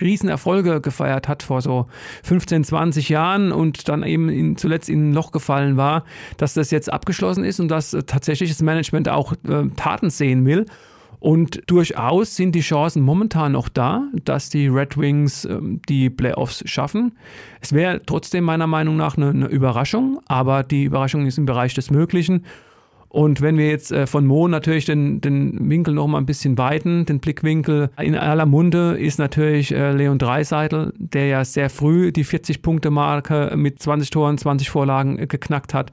Riesenerfolge 0.00 0.80
gefeiert 0.80 1.28
hat 1.28 1.42
vor 1.42 1.62
so 1.62 1.86
15, 2.36 2.64
20 2.64 3.08
Jahren 3.08 3.52
und 3.52 3.88
dann 3.88 4.02
eben 4.02 4.28
in, 4.28 4.56
zuletzt 4.56 4.88
in 4.88 5.10
ein 5.10 5.14
Loch 5.14 5.32
gefallen 5.32 5.76
war, 5.76 6.04
dass 6.36 6.54
das 6.54 6.70
jetzt 6.70 6.92
abgeschlossen 6.92 7.44
ist 7.44 7.60
und 7.60 7.68
dass 7.68 7.94
äh, 7.94 8.02
tatsächlich 8.02 8.50
das 8.50 8.62
Management 8.62 9.08
auch 9.08 9.34
Taten 9.76 10.10
sehen 10.10 10.44
will. 10.44 10.66
Und 11.18 11.62
durchaus 11.66 12.36
sind 12.36 12.54
die 12.54 12.60
Chancen 12.60 13.02
momentan 13.02 13.52
noch 13.52 13.68
da, 13.68 14.04
dass 14.24 14.50
die 14.50 14.68
Red 14.68 14.98
Wings 14.98 15.44
ähm, 15.44 15.80
die 15.88 16.10
Playoffs 16.10 16.62
schaffen. 16.66 17.16
Es 17.60 17.72
wäre 17.72 18.00
trotzdem 18.04 18.44
meiner 18.44 18.66
Meinung 18.66 18.96
nach 18.96 19.16
eine, 19.16 19.30
eine, 19.30 19.46
Überraschung, 19.46 20.20
aber 20.26 20.62
die 20.62 20.84
Überraschung 20.84 21.26
ist 21.26 21.38
im 21.38 21.46
Bereich 21.46 21.74
des 21.74 21.90
Möglichen. 21.90 22.44
Und 23.16 23.40
wenn 23.40 23.56
wir 23.56 23.70
jetzt 23.70 23.92
äh, 23.92 24.06
von 24.06 24.26
Mo 24.26 24.46
natürlich 24.46 24.84
den, 24.84 25.22
den 25.22 25.70
Winkel 25.70 25.94
noch 25.94 26.06
mal 26.06 26.18
ein 26.18 26.26
bisschen 26.26 26.58
weiten, 26.58 27.06
den 27.06 27.18
Blickwinkel, 27.18 27.88
in 27.98 28.14
aller 28.14 28.44
Munde 28.44 28.98
ist 28.98 29.18
natürlich 29.18 29.72
äh, 29.72 29.92
Leon 29.92 30.18
Dreiseitel, 30.18 30.92
der 30.98 31.26
ja 31.26 31.42
sehr 31.42 31.70
früh 31.70 32.12
die 32.12 32.26
40-Punkte-Marke 32.26 33.54
mit 33.56 33.80
20 33.80 34.10
Toren, 34.10 34.36
20 34.36 34.68
Vorlagen 34.68 35.18
äh, 35.18 35.26
geknackt 35.26 35.72
hat. 35.72 35.92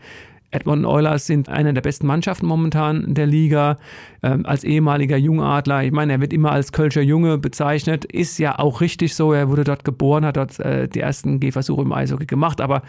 Edmonton 0.52 0.84
Oilers 0.84 1.26
sind 1.26 1.48
eine 1.48 1.74
der 1.74 1.80
besten 1.80 2.08
Mannschaften 2.08 2.46
momentan 2.46 3.14
der 3.14 3.26
Liga. 3.26 3.78
Ähm, 4.22 4.46
als 4.46 4.66
ehemaliger 4.66 5.16
Jungadler, 5.16 5.82
ich 5.82 5.94
meine, 5.94 6.12
er 6.12 6.20
wird 6.20 6.34
immer 6.34 6.52
als 6.52 6.74
Kölscher 6.74 7.04
Junge 7.04 7.38
bezeichnet, 7.38 8.04
ist 8.04 8.38
ja 8.38 8.60
auch 8.60 8.82
richtig 8.82 9.16
so. 9.16 9.32
Er 9.32 9.48
wurde 9.48 9.64
dort 9.64 9.86
geboren, 9.86 10.26
hat 10.26 10.36
dort 10.36 10.58
die 10.60 11.00
ersten 11.00 11.40
Gehversuche 11.40 11.84
im 11.84 11.94
Eishockey 11.94 12.26
gemacht, 12.26 12.60
aber 12.60 12.82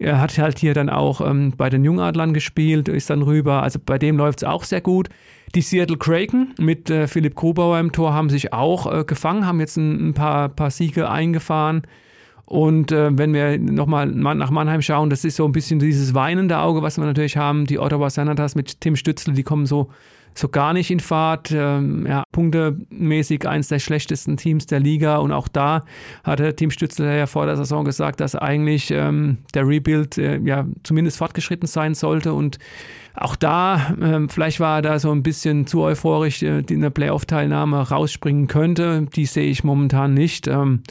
er 0.00 0.20
hat 0.20 0.36
halt 0.38 0.58
hier 0.58 0.72
dann 0.74 0.88
auch 0.88 1.20
ähm, 1.20 1.52
bei 1.56 1.68
den 1.68 1.84
Jungadlern 1.84 2.32
gespielt, 2.32 2.88
ist 2.88 3.10
dann 3.10 3.22
rüber. 3.22 3.62
Also 3.62 3.78
bei 3.84 3.98
dem 3.98 4.16
läuft 4.16 4.42
es 4.42 4.48
auch 4.48 4.64
sehr 4.64 4.80
gut. 4.80 5.08
Die 5.54 5.60
Seattle 5.60 5.98
Kraken 5.98 6.54
mit 6.58 6.88
äh, 6.88 7.06
Philipp 7.06 7.34
Grubauer 7.34 7.78
im 7.78 7.92
Tor 7.92 8.14
haben 8.14 8.30
sich 8.30 8.52
auch 8.52 8.90
äh, 8.92 9.04
gefangen, 9.04 9.46
haben 9.46 9.60
jetzt 9.60 9.76
ein, 9.76 10.08
ein 10.08 10.14
paar, 10.14 10.48
paar 10.48 10.70
Siege 10.70 11.10
eingefahren. 11.10 11.82
Und 12.50 12.90
äh, 12.90 13.16
wenn 13.16 13.32
wir 13.32 13.60
nochmal 13.60 14.06
nach 14.06 14.50
Mannheim 14.50 14.82
schauen, 14.82 15.08
das 15.08 15.24
ist 15.24 15.36
so 15.36 15.44
ein 15.44 15.52
bisschen 15.52 15.78
dieses 15.78 16.14
weinende 16.14 16.58
Auge, 16.58 16.82
was 16.82 16.98
wir 16.98 17.04
natürlich 17.04 17.36
haben. 17.36 17.64
Die 17.64 17.78
Ottawa 17.78 18.10
Senators 18.10 18.56
mit 18.56 18.80
Tim 18.80 18.96
Stützl, 18.96 19.34
die 19.34 19.44
kommen 19.44 19.66
so 19.66 19.88
so 20.34 20.48
gar 20.48 20.72
nicht 20.72 20.90
in 20.90 21.00
Fahrt. 21.00 21.52
Ähm, 21.52 22.06
ja, 22.08 22.24
punktemäßig 22.32 23.46
eines 23.46 23.68
der 23.68 23.78
schlechtesten 23.78 24.36
Teams 24.36 24.66
der 24.66 24.80
Liga. 24.80 25.18
Und 25.18 25.30
auch 25.30 25.46
da 25.46 25.84
hatte 26.24 26.56
Team 26.56 26.70
Stützler 26.70 27.14
ja 27.14 27.26
vor 27.26 27.46
der 27.46 27.56
Saison 27.56 27.84
gesagt, 27.84 28.20
dass 28.20 28.34
eigentlich 28.34 28.90
ähm, 28.90 29.38
der 29.54 29.66
Rebuild 29.66 30.18
äh, 30.18 30.38
ja 30.38 30.66
zumindest 30.82 31.18
fortgeschritten 31.18 31.68
sein 31.68 31.94
sollte. 31.94 32.32
Und 32.32 32.58
auch 33.14 33.36
da, 33.36 33.94
ähm, 34.00 34.28
vielleicht 34.28 34.60
war 34.60 34.78
er 34.78 34.82
da 34.82 34.98
so 34.98 35.10
ein 35.10 35.22
bisschen 35.22 35.66
zu 35.66 35.82
euphorisch, 35.82 36.42
äh, 36.42 36.62
in 36.68 36.80
der 36.80 36.90
Playoff-Teilnahme 36.90 37.88
rausspringen 37.88 38.46
könnte. 38.46 39.06
Die 39.14 39.26
sehe 39.26 39.50
ich 39.50 39.64
momentan 39.64 40.14
nicht. 40.14 40.46
Ähm, 40.46 40.82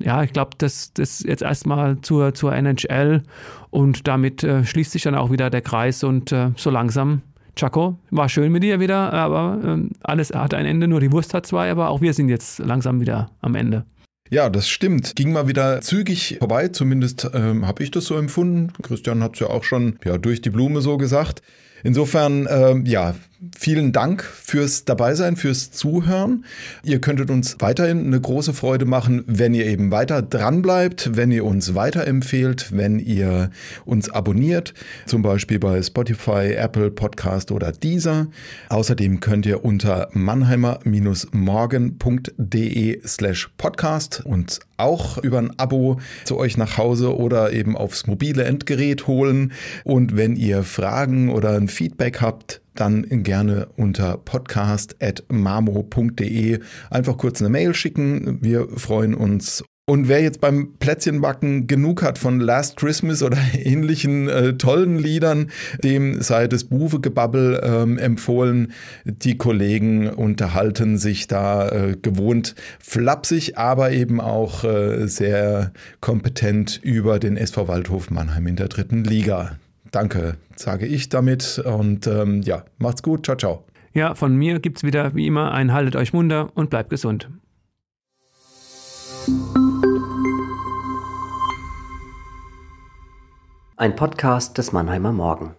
ja, 0.00 0.22
ich 0.22 0.32
glaube, 0.32 0.50
das, 0.58 0.92
das 0.92 1.22
jetzt 1.22 1.42
erstmal 1.42 2.00
zur, 2.00 2.34
zur 2.34 2.54
NHL 2.54 3.22
und 3.70 4.06
damit 4.08 4.44
äh, 4.44 4.64
schließt 4.64 4.92
sich 4.92 5.02
dann 5.02 5.14
auch 5.14 5.30
wieder 5.30 5.50
der 5.50 5.62
Kreis 5.62 6.04
und 6.04 6.32
äh, 6.32 6.50
so 6.56 6.70
langsam 6.70 7.22
Chaco, 7.56 7.98
war 8.10 8.28
schön 8.28 8.52
mit 8.52 8.62
dir 8.62 8.78
wieder, 8.78 9.12
aber 9.12 9.60
ähm, 9.64 9.90
alles 10.02 10.30
hat 10.30 10.54
ein 10.54 10.64
Ende, 10.64 10.86
nur 10.86 11.00
die 11.00 11.10
Wurst 11.10 11.34
hat 11.34 11.44
zwei, 11.44 11.70
aber 11.70 11.88
auch 11.88 12.00
wir 12.00 12.14
sind 12.14 12.28
jetzt 12.28 12.60
langsam 12.60 13.00
wieder 13.00 13.30
am 13.40 13.56
Ende. 13.56 13.84
Ja, 14.30 14.50
das 14.50 14.68
stimmt. 14.68 15.16
Ging 15.16 15.32
mal 15.32 15.48
wieder 15.48 15.80
zügig 15.80 16.36
vorbei, 16.38 16.68
zumindest 16.68 17.30
ähm, 17.34 17.66
habe 17.66 17.82
ich 17.82 17.90
das 17.90 18.04
so 18.04 18.16
empfunden. 18.16 18.72
Christian 18.82 19.22
hat 19.22 19.34
es 19.34 19.40
ja 19.40 19.48
auch 19.48 19.64
schon 19.64 19.98
ja, 20.04 20.18
durch 20.18 20.42
die 20.42 20.50
Blume 20.50 20.82
so 20.82 20.98
gesagt. 20.98 21.42
Insofern, 21.82 22.46
ähm, 22.50 22.84
ja, 22.86 23.14
vielen 23.56 23.92
Dank 23.92 24.24
fürs 24.24 24.84
Dabeisein, 24.84 25.36
fürs 25.36 25.70
Zuhören. 25.70 26.44
Ihr 26.82 27.00
könntet 27.00 27.30
uns 27.30 27.54
weiterhin 27.60 28.06
eine 28.06 28.20
große 28.20 28.52
Freude 28.52 28.84
machen, 28.84 29.22
wenn 29.26 29.54
ihr 29.54 29.66
eben 29.66 29.92
weiter 29.92 30.22
dran 30.22 30.60
bleibt, 30.62 31.16
wenn 31.16 31.30
ihr 31.30 31.44
uns 31.44 31.76
weiterempfehlt, 31.76 32.76
wenn 32.76 32.98
ihr 32.98 33.50
uns 33.84 34.10
abonniert, 34.10 34.74
zum 35.06 35.22
Beispiel 35.22 35.60
bei 35.60 35.80
Spotify, 35.82 36.54
Apple 36.56 36.90
Podcast 36.90 37.52
oder 37.52 37.70
Deezer. 37.72 38.26
Außerdem 38.70 39.20
könnt 39.20 39.44
ihr 39.46 39.64
unter 39.64 40.08
mannheimer-morgen.de 40.12 43.00
slash 43.06 43.50
podcast 43.56 44.26
uns 44.26 44.58
auch 44.78 45.18
über 45.18 45.38
ein 45.38 45.58
Abo 45.58 46.00
zu 46.24 46.38
euch 46.38 46.56
nach 46.56 46.78
Hause 46.78 47.16
oder 47.16 47.52
eben 47.52 47.76
aufs 47.76 48.06
mobile 48.06 48.44
Endgerät 48.44 49.06
holen. 49.06 49.52
Und 49.84 50.16
wenn 50.16 50.36
ihr 50.36 50.62
Fragen 50.62 51.30
oder 51.30 51.56
ein 51.56 51.68
Feedback 51.68 52.20
habt, 52.20 52.62
dann 52.80 53.06
gerne 53.22 53.68
unter 53.76 54.16
podcast.mamo.de 54.18 56.58
einfach 56.90 57.16
kurz 57.16 57.40
eine 57.40 57.50
Mail 57.50 57.74
schicken. 57.74 58.42
Wir 58.42 58.68
freuen 58.68 59.14
uns. 59.14 59.62
Und 59.88 60.06
wer 60.06 60.20
jetzt 60.20 60.42
beim 60.42 60.74
Plätzchenbacken 60.78 61.66
genug 61.66 62.02
hat 62.02 62.18
von 62.18 62.40
Last 62.40 62.76
Christmas 62.76 63.22
oder 63.22 63.38
ähnlichen 63.54 64.28
äh, 64.28 64.52
tollen 64.58 64.98
Liedern, 64.98 65.50
dem 65.82 66.20
sei 66.20 66.46
das 66.46 66.64
Buwe-Gebabbel 66.64 67.62
ähm, 67.64 67.96
empfohlen. 67.96 68.72
Die 69.06 69.38
Kollegen 69.38 70.10
unterhalten 70.10 70.98
sich 70.98 71.26
da 71.26 71.70
äh, 71.70 71.96
gewohnt 71.96 72.54
flapsig, 72.78 73.56
aber 73.56 73.92
eben 73.92 74.20
auch 74.20 74.62
äh, 74.62 75.06
sehr 75.06 75.72
kompetent 76.02 76.78
über 76.82 77.18
den 77.18 77.38
SV 77.38 77.66
Waldhof 77.66 78.10
Mannheim 78.10 78.46
in 78.46 78.56
der 78.56 78.68
dritten 78.68 79.04
Liga. 79.04 79.56
Danke, 79.90 80.36
sage 80.56 80.86
ich 80.86 81.08
damit. 81.08 81.58
Und 81.58 82.06
ähm, 82.06 82.42
ja, 82.42 82.64
macht's 82.78 83.02
gut. 83.02 83.24
Ciao, 83.24 83.36
ciao. 83.36 83.64
Ja, 83.92 84.14
von 84.14 84.36
mir 84.36 84.60
gibt 84.60 84.78
es 84.78 84.84
wieder 84.84 85.14
wie 85.14 85.26
immer 85.26 85.52
ein 85.52 85.72
Haltet 85.72 85.96
euch 85.96 86.12
munter 86.12 86.50
und 86.54 86.70
bleibt 86.70 86.90
gesund. 86.90 87.30
Ein 93.76 93.94
Podcast 93.94 94.58
des 94.58 94.72
Mannheimer 94.72 95.12
Morgen. 95.12 95.54